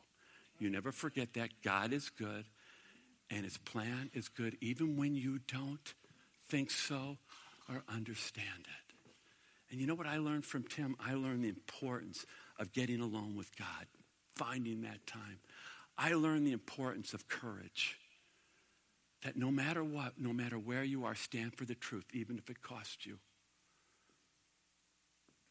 You 0.60 0.70
never 0.70 0.92
forget 0.92 1.34
that 1.34 1.50
God 1.64 1.94
is 1.94 2.10
good 2.10 2.46
and 3.30 3.44
his 3.44 3.58
plan 3.58 4.10
is 4.14 4.30
good, 4.30 4.58
even 4.62 4.96
when 4.96 5.16
you 5.16 5.40
don't 5.52 5.94
think 6.48 6.72
so 6.72 7.18
or 7.70 7.84
understand 7.88 8.48
it. 8.62 9.12
And 9.72 9.82
you 9.82 9.88
know 9.88 9.96
what 9.96 10.08
I 10.08 10.18
learned 10.18 10.46
from 10.46 10.64
Tim? 10.64 10.96
I 11.00 11.16
learned 11.16 11.44
the 11.44 11.50
importance 11.50 12.26
of 12.60 12.72
getting 12.74 13.02
alone 13.02 13.36
with 13.36 13.56
God, 13.58 13.88
finding 14.36 14.82
that 14.82 15.08
time. 15.08 15.40
I 15.98 16.14
learned 16.14 16.46
the 16.46 16.52
importance 16.52 17.14
of 17.14 17.28
courage. 17.28 17.98
That 19.24 19.38
no 19.38 19.52
matter 19.52 19.84
what, 19.84 20.20
no 20.20 20.34
matter 20.34 20.60
where 20.60 20.84
you 20.84 21.06
are, 21.06 21.16
stand 21.16 21.56
for 21.56 21.66
the 21.66 21.76
truth, 21.76 22.06
even 22.14 22.38
if 22.38 22.50
it 22.50 22.62
costs 22.62 23.06
you. 23.06 23.20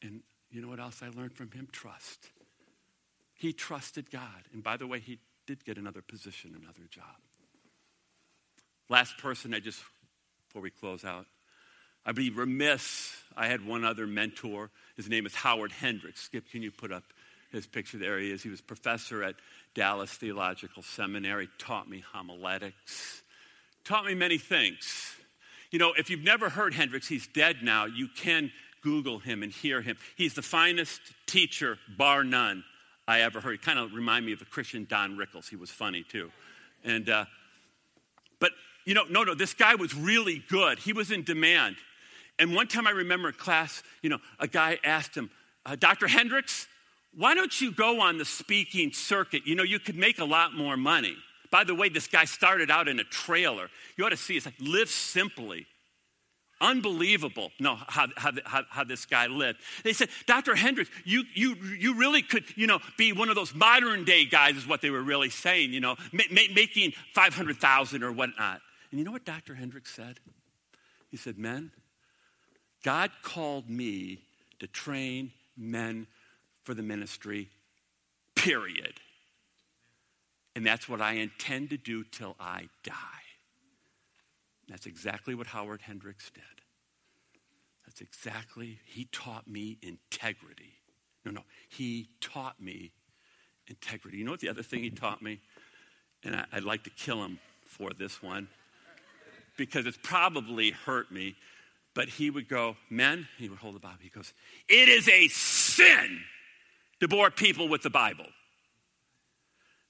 And 0.03 0.23
you 0.51 0.61
know 0.61 0.69
what 0.69 0.81
else 0.81 1.03
I 1.03 1.09
learned 1.09 1.33
from 1.33 1.51
him? 1.51 1.69
Trust. 1.73 2.31
He 3.35 3.53
trusted 3.53 4.11
God. 4.11 4.49
And 4.53 4.63
by 4.63 4.77
the 4.77 4.87
way, 4.87 5.01
he 5.01 5.19
did 5.47 5.65
get 5.65 5.79
another 5.79 6.03
position, 6.03 6.55
another 6.61 6.87
job. 6.91 7.05
Last 8.89 9.19
person, 9.19 9.55
I 9.55 9.61
just, 9.61 9.83
before 10.47 10.63
we 10.63 10.71
close 10.71 11.05
out, 11.05 11.27
I'd 12.05 12.15
be 12.15 12.31
remiss. 12.31 13.17
I 13.37 13.47
had 13.47 13.67
one 13.67 13.85
other 13.85 14.07
mentor. 14.07 14.71
His 14.97 15.09
name 15.09 15.25
is 15.25 15.35
Howard 15.35 15.73
Hendricks. 15.73 16.23
Skip, 16.23 16.51
can 16.51 16.63
you 16.63 16.71
put 16.71 16.93
up 16.93 17.05
his 17.51 17.67
picture? 17.67 17.99
There 17.99 18.19
he 18.19 18.31
is. 18.31 18.43
He 18.43 18.49
was 18.49 18.61
professor 18.61 19.23
at 19.23 19.37
Dallas 19.75 20.13
Theological 20.13 20.83
Seminary, 20.83 21.49
taught 21.59 21.89
me 21.89 22.03
homiletics, 22.13 23.23
taught 23.85 24.05
me 24.05 24.15
many 24.15 24.39
things. 24.39 25.15
You 25.71 25.79
know, 25.79 25.95
if 25.97 26.11
you've 26.11 26.23
never 26.23 26.51
heard 26.51 26.75
Hendricks, 26.75 27.09
he's 27.09 27.27
dead 27.27 27.57
now. 27.63 27.87
You 27.87 28.09
can 28.15 28.53
Google 28.83 29.19
him 29.19 29.43
and 29.43 29.53
hear 29.53 29.81
him. 29.81 29.97
He's 30.17 30.35
the 30.35 30.43
finest 30.43 31.01
teacher, 31.27 31.79
bar 31.97 32.25
none, 32.25 32.65
I 33.07 33.21
ever 33.21 33.41
heard. 33.41 33.53
He 33.53 33.59
kind 33.59 33.79
of 33.79 33.93
remind 33.95 34.27
me 34.27 34.33
of 34.33 34.39
the 34.39 34.45
Christian 34.45 34.87
Don 34.89 35.17
Rickles. 35.17 35.49
He 35.49 35.57
was 35.57 35.71
funny 35.71 36.05
too. 36.09 36.31
And, 36.85 37.09
uh, 37.09 37.25
but, 38.39 38.53
you 38.85 38.95
know, 38.95 39.05
no, 39.09 39.23
no, 39.25 39.35
this 39.35 39.55
guy 39.55 39.75
was 39.75 39.95
really 39.95 40.43
good. 40.49 40.79
He 40.79 40.93
was 40.93 41.11
in 41.11 41.23
demand. 41.23 41.77
And 42.39 42.55
one 42.55 42.67
time 42.67 42.87
I 42.87 42.91
remember 42.91 43.29
in 43.29 43.35
class, 43.35 43.83
you 44.03 44.11
know, 44.11 44.19
a 44.39 44.49
guy 44.49 44.79
asked 44.83 45.17
him, 45.17 45.31
uh, 45.65 45.77
Dr. 45.77 46.09
Hendricks, 46.09 46.67
why 47.17 47.35
don't 47.35 47.61
you 47.61 47.73
go 47.73 48.01
on 48.01 48.19
the 48.19 48.25
speaking 48.25 48.93
circuit? 48.93 49.47
You 49.47 49.55
know, 49.55 49.63
you 49.63 49.79
could 49.79 49.97
make 49.97 50.19
a 50.19 50.25
lot 50.25 50.55
more 50.55 50.77
money. 50.77 51.17
By 51.51 51.65
the 51.65 51.75
way, 51.75 51.91
this 51.91 52.07
guy 52.07 52.25
started 52.25 52.71
out 52.71 52.89
in 52.89 52.99
a 52.99 53.05
trailer. 53.05 53.69
You 53.97 54.07
ought 54.07 54.11
to 54.11 54.17
see 54.17 54.37
it's 54.37 54.47
like 54.47 54.55
live 54.59 54.89
simply. 54.89 55.67
Unbelievable. 56.63 57.51
No, 57.59 57.75
how, 57.75 58.07
how, 58.17 58.31
how, 58.45 58.63
how, 58.71 58.85
this 58.85 59.05
guy 59.05 59.27
lived. 59.27 59.59
They 59.83 59.93
said, 59.93 60.09
Dr. 60.27 60.55
Hendricks, 60.55 60.91
you, 61.05 61.25
you, 61.35 61.57
you 61.77 61.97
really 61.97 62.23
could, 62.23 62.45
you 62.57 62.69
know, 62.69 62.79
be 62.97 63.13
one 63.13 63.29
of 63.29 63.35
those 63.35 63.53
modern 63.53 64.05
day 64.05 64.25
guys 64.25 64.55
is 64.55 64.67
what 64.67 64.81
they 64.81 64.91
were 64.91 65.03
really 65.03 65.29
saying, 65.29 65.73
you 65.73 65.81
know, 65.81 65.97
ma- 66.13 66.23
ma- 66.31 66.55
making 66.55 66.93
500,000 67.15 68.05
or 68.05 68.13
whatnot. 68.13 68.61
And 68.93 69.01
you 69.01 69.05
know 69.05 69.11
what 69.11 69.25
Dr. 69.25 69.57
Hendricks 69.57 69.93
said? 69.93 70.21
He 71.11 71.17
said, 71.17 71.37
men, 71.37 71.73
God 72.85 73.11
called 73.23 73.69
me 73.69 74.21
to 74.61 74.69
train 74.69 75.33
men 75.57 76.07
for 76.63 76.75
the 76.75 76.83
ministry, 76.83 77.49
period. 78.37 79.01
And 80.55 80.65
that's 80.65 80.89
what 80.89 81.01
I 81.01 81.15
intend 81.15 81.71
to 81.71 81.77
do 81.77 82.05
till 82.05 82.37
I 82.39 82.69
die. 82.85 83.22
That's 84.69 84.87
exactly 84.87 85.35
what 85.35 85.49
Howard 85.49 85.83
Hendricks 85.83 86.31
did. 86.31 86.43
That's 87.87 88.01
exactly, 88.01 88.79
he 88.87 89.07
taught 89.13 89.49
me 89.49 89.79
integrity. 89.83 90.75
No, 91.25 91.33
no, 91.33 91.43
he 91.69 92.09
taught 92.21 92.61
me 92.61 92.93
integrity. 93.67 94.19
You 94.19 94.25
know 94.25 94.31
what 94.31 94.41
the 94.41 94.49
other 94.49 94.63
thing 94.63 94.83
he 94.83 94.91
taught 94.91 95.23
me? 95.23 95.41
And 96.25 96.37
I, 96.37 96.45
would 96.55 96.65
like 96.65 96.85
to 96.85 96.91
kill 96.91 97.25
him 97.25 97.39
for 97.65 97.91
this 97.93 98.23
one 98.23 98.49
because 99.57 99.87
it's 99.87 99.99
probably 100.03 100.71
hurt 100.71 101.11
me. 101.11 101.37
But 101.95 102.09
he 102.09 102.31
would 102.31 102.49
go, 102.49 102.77
Men, 102.89 103.29
he 103.39 103.49
would 103.51 103.59
hold 103.59 103.75
the 103.75 103.81
Bible. 103.81 103.99
He 104.01 104.09
goes, 104.09 104.33
It 104.69 104.89
is 104.89 105.09
a 105.09 105.29
sin 105.29 106.21
to 107.01 107.09
bore 107.09 107.31
people 107.31 107.69
with 107.69 107.83
the 107.83 107.91
Bible. 107.91 108.27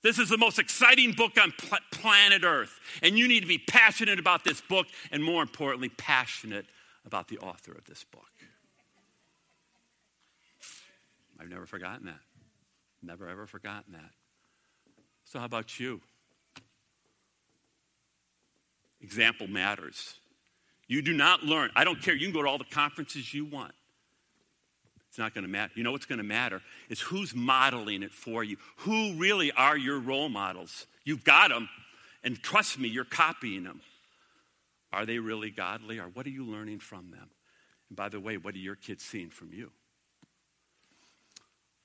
This 0.02 0.18
is 0.18 0.28
the 0.28 0.38
most 0.38 0.58
exciting 0.58 1.12
book 1.12 1.38
on 1.40 1.52
pl- 1.52 1.78
planet 1.92 2.42
Earth. 2.44 2.80
And 3.02 3.18
you 3.18 3.28
need 3.28 3.40
to 3.40 3.46
be 3.46 3.58
passionate 3.58 4.18
about 4.18 4.44
this 4.44 4.60
book, 4.60 4.86
and 5.10 5.22
more 5.22 5.42
importantly, 5.42 5.88
passionate 5.90 6.66
about 7.06 7.28
the 7.28 7.38
author 7.38 7.72
of 7.72 7.84
this 7.84 8.04
book. 8.04 8.22
I've 11.40 11.48
never 11.48 11.66
forgotten 11.66 12.06
that. 12.06 12.20
Never, 13.02 13.28
ever 13.28 13.46
forgotten 13.46 13.92
that. 13.92 14.10
So, 15.24 15.38
how 15.38 15.44
about 15.44 15.80
you? 15.80 16.00
Example 19.00 19.48
matters. 19.48 20.14
You 20.86 21.02
do 21.02 21.12
not 21.12 21.42
learn. 21.42 21.70
I 21.74 21.84
don't 21.84 22.00
care. 22.00 22.14
You 22.14 22.26
can 22.26 22.34
go 22.34 22.42
to 22.42 22.48
all 22.48 22.58
the 22.58 22.64
conferences 22.64 23.32
you 23.32 23.44
want. 23.44 23.72
It's 25.12 25.18
not 25.18 25.34
going 25.34 25.44
to 25.44 25.50
matter. 25.50 25.70
You 25.76 25.82
know 25.82 25.92
what's 25.92 26.06
going 26.06 26.20
to 26.20 26.24
matter 26.24 26.62
is 26.88 26.98
who's 26.98 27.34
modeling 27.34 28.02
it 28.02 28.14
for 28.14 28.42
you. 28.42 28.56
Who 28.76 29.12
really 29.16 29.52
are 29.52 29.76
your 29.76 29.98
role 29.98 30.30
models? 30.30 30.86
You've 31.04 31.22
got 31.22 31.50
them, 31.50 31.68
and 32.24 32.42
trust 32.42 32.78
me, 32.78 32.88
you're 32.88 33.04
copying 33.04 33.64
them. 33.64 33.82
Are 34.90 35.04
they 35.04 35.18
really 35.18 35.50
godly, 35.50 35.98
or 35.98 36.04
what 36.04 36.24
are 36.24 36.30
you 36.30 36.46
learning 36.46 36.78
from 36.78 37.10
them? 37.10 37.28
And 37.90 37.96
by 37.96 38.08
the 38.08 38.20
way, 38.20 38.38
what 38.38 38.54
are 38.54 38.58
your 38.58 38.74
kids 38.74 39.04
seeing 39.04 39.28
from 39.28 39.52
you? 39.52 39.70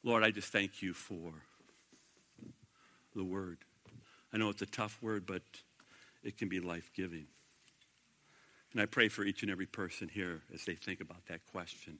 Lord, 0.06 0.24
I 0.24 0.32
just 0.32 0.54
thank 0.54 0.82
you 0.82 0.94
for 0.94 1.34
the 3.13 3.26
word. 3.26 3.58
I 4.32 4.38
know 4.38 4.48
it's 4.48 4.62
a 4.62 4.66
tough 4.66 5.00
word, 5.02 5.26
but 5.26 5.42
it 6.24 6.38
can 6.38 6.48
be 6.48 6.62
life 6.62 6.92
giving. 6.96 7.26
And 8.72 8.82
I 8.82 8.86
pray 8.86 9.10
for 9.10 9.26
each 9.26 9.42
and 9.42 9.52
every 9.52 9.66
person 9.66 10.08
here 10.08 10.44
as 10.54 10.63
they 10.63 10.76
think 10.76 11.02
about 11.02 11.26
that 11.28 11.42
question. 11.52 11.98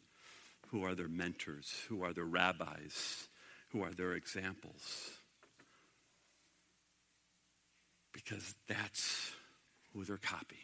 Who 0.72 0.84
are 0.84 0.96
their 0.96 1.08
mentors? 1.08 1.84
Who 1.88 2.04
are 2.04 2.14
their 2.14 2.26
rabbis? 2.26 3.28
Who 3.70 3.84
are 3.84 3.92
their 3.92 4.14
examples? 4.14 5.12
Because 8.14 8.56
that's 8.68 9.32
who 9.94 10.04
they're 10.04 10.18
copying. 10.18 10.62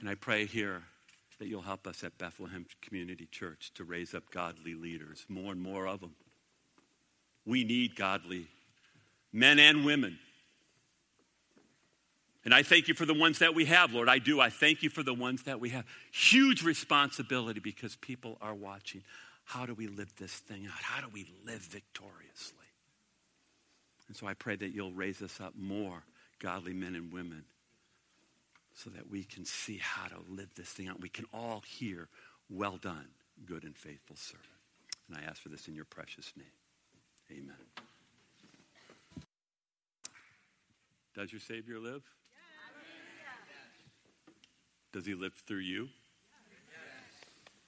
And 0.00 0.08
I 0.08 0.14
pray 0.14 0.46
here 0.46 0.82
that 1.38 1.48
you'll 1.48 1.62
help 1.62 1.86
us 1.86 2.04
at 2.04 2.18
Bethlehem 2.18 2.66
Community 2.82 3.26
Church 3.30 3.72
to 3.74 3.84
raise 3.84 4.14
up 4.14 4.30
godly 4.30 4.74
leaders, 4.74 5.24
more 5.28 5.52
and 5.52 5.60
more 5.60 5.86
of 5.86 6.00
them. 6.00 6.14
We 7.44 7.64
need 7.64 7.96
godly 7.96 8.46
men 9.32 9.58
and 9.58 9.84
women 9.84 10.18
and 12.48 12.54
I 12.54 12.62
thank 12.62 12.88
you 12.88 12.94
for 12.94 13.04
the 13.04 13.12
ones 13.12 13.40
that 13.40 13.54
we 13.54 13.66
have, 13.66 13.92
Lord. 13.92 14.08
I 14.08 14.20
do. 14.20 14.40
I 14.40 14.48
thank 14.48 14.82
you 14.82 14.88
for 14.88 15.02
the 15.02 15.12
ones 15.12 15.42
that 15.42 15.60
we 15.60 15.68
have. 15.68 15.84
Huge 16.10 16.62
responsibility 16.62 17.60
because 17.60 17.94
people 17.96 18.38
are 18.40 18.54
watching. 18.54 19.02
How 19.44 19.66
do 19.66 19.74
we 19.74 19.86
live 19.86 20.10
this 20.16 20.32
thing 20.32 20.64
out? 20.64 20.80
How 20.80 21.02
do 21.02 21.08
we 21.12 21.26
live 21.44 21.60
victoriously? 21.60 22.64
And 24.06 24.16
so 24.16 24.26
I 24.26 24.32
pray 24.32 24.56
that 24.56 24.70
you'll 24.70 24.92
raise 24.92 25.20
us 25.20 25.42
up 25.42 25.52
more 25.58 26.04
godly 26.38 26.72
men 26.72 26.94
and 26.94 27.12
women 27.12 27.44
so 28.72 28.88
that 28.96 29.10
we 29.10 29.24
can 29.24 29.44
see 29.44 29.76
how 29.76 30.08
to 30.08 30.16
live 30.30 30.48
this 30.56 30.70
thing 30.70 30.88
out. 30.88 31.02
We 31.02 31.10
can 31.10 31.26
all 31.34 31.62
hear, 31.66 32.08
well 32.48 32.78
done, 32.78 33.08
good 33.44 33.64
and 33.64 33.76
faithful 33.76 34.16
servant. 34.16 34.48
And 35.06 35.18
I 35.18 35.28
ask 35.28 35.42
for 35.42 35.50
this 35.50 35.68
in 35.68 35.74
your 35.74 35.84
precious 35.84 36.32
name. 36.34 36.46
Amen. 37.30 37.56
Does 41.14 41.30
your 41.30 41.42
Savior 41.42 41.78
live? 41.78 42.02
Does 44.92 45.04
he 45.06 45.14
live 45.14 45.34
through 45.46 45.58
you? 45.58 45.88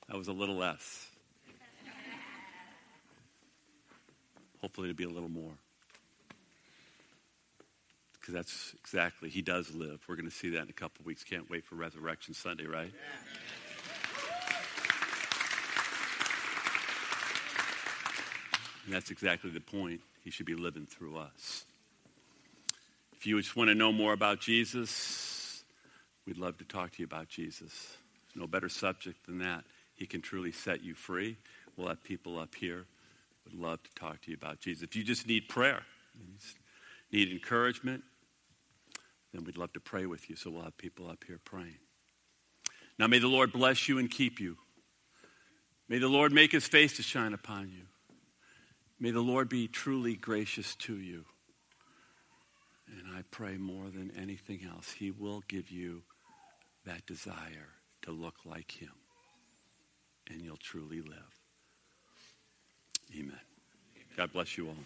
That 0.09 0.17
was 0.17 0.29
a 0.29 0.33
little 0.33 0.57
less. 0.57 1.07
Hopefully, 4.61 4.89
to 4.89 4.95
be 4.95 5.05
a 5.05 5.09
little 5.09 5.29
more. 5.29 5.53
Because 8.21 8.35
that's 8.35 8.75
exactly, 8.79 9.31
he 9.31 9.41
does 9.41 9.75
live. 9.75 10.01
We're 10.07 10.17
going 10.17 10.29
to 10.29 10.35
see 10.35 10.51
that 10.51 10.63
in 10.63 10.69
a 10.69 10.73
couple 10.73 11.05
weeks. 11.05 11.25
Can't 11.25 11.49
wait 11.49 11.65
for 11.65 11.77
Resurrection 11.77 12.35
Sunday, 12.35 12.67
right? 12.67 12.93
And 18.85 18.95
that's 18.95 19.11
exactly 19.11 19.51
the 19.51 19.61
point. 19.61 20.01
He 20.23 20.31
should 20.31 20.47
be 20.47 20.55
living 20.55 20.87
through 20.87 21.17
us. 21.17 21.65
If 23.17 23.27
you 23.27 23.41
just 23.41 23.57
want 23.57 23.69
to 23.69 23.75
know 23.75 23.93
more 23.93 24.13
about 24.13 24.41
Jesus, 24.41 25.40
We'd 26.31 26.39
love 26.39 26.59
to 26.59 26.65
talk 26.65 26.93
to 26.93 26.99
you 27.01 27.07
about 27.07 27.29
Jesus. 27.29 27.97
There's 28.29 28.37
no 28.37 28.47
better 28.47 28.69
subject 28.69 29.27
than 29.27 29.39
that. 29.41 29.65
He 29.97 30.07
can 30.07 30.23
truly 30.23 30.53
set 30.53 30.81
you 30.81 30.95
free. 30.95 31.37
We'll 31.77 31.89
have 31.89 32.05
people 32.05 32.39
up 32.39 32.55
here 32.55 32.87
would 33.45 33.61
love 33.61 33.83
to 33.83 33.91
talk 33.95 34.21
to 34.23 34.31
you 34.31 34.37
about 34.37 34.61
Jesus. 34.61 34.85
If 34.85 34.95
you 34.95 35.03
just 35.03 35.27
need 35.27 35.49
prayer, 35.49 35.83
need 37.11 37.33
encouragement, 37.33 38.05
then 39.33 39.43
we'd 39.43 39.59
love 39.59 39.73
to 39.73 39.81
pray 39.81 40.07
with 40.07 40.31
you. 40.31 40.37
So 40.37 40.51
we'll 40.51 40.63
have 40.63 40.77
people 40.77 41.09
up 41.09 41.25
here 41.27 41.41
praying. 41.45 41.79
Now 42.97 43.09
may 43.09 43.19
the 43.19 43.27
Lord 43.27 43.51
bless 43.51 43.89
you 43.89 43.99
and 43.99 44.09
keep 44.09 44.39
you. 44.39 44.57
May 45.89 45.99
the 45.99 46.09
Lord 46.09 46.33
make 46.33 46.53
his 46.53 46.69
face 46.69 46.95
to 46.99 47.03
shine 47.03 47.35
upon 47.35 47.71
you. 47.71 47.87
May 49.01 49.11
the 49.11 49.21
Lord 49.21 49.49
be 49.49 49.67
truly 49.67 50.15
gracious 50.15 50.77
to 50.77 50.95
you. 50.95 51.25
And 52.87 53.17
I 53.17 53.23
pray 53.33 53.57
more 53.57 53.89
than 53.91 54.13
anything 54.17 54.61
else, 54.65 54.93
he 54.93 55.11
will 55.11 55.43
give 55.49 55.71
you 55.71 56.03
that 56.85 57.07
desire 57.07 57.69
to 58.03 58.11
look 58.11 58.37
like 58.45 58.71
him. 58.71 58.93
And 60.31 60.41
you'll 60.41 60.57
truly 60.57 61.01
live. 61.01 61.41
Amen. 63.17 63.41
God 64.17 64.33
bless 64.33 64.57
you 64.57 64.69
all. 64.69 64.77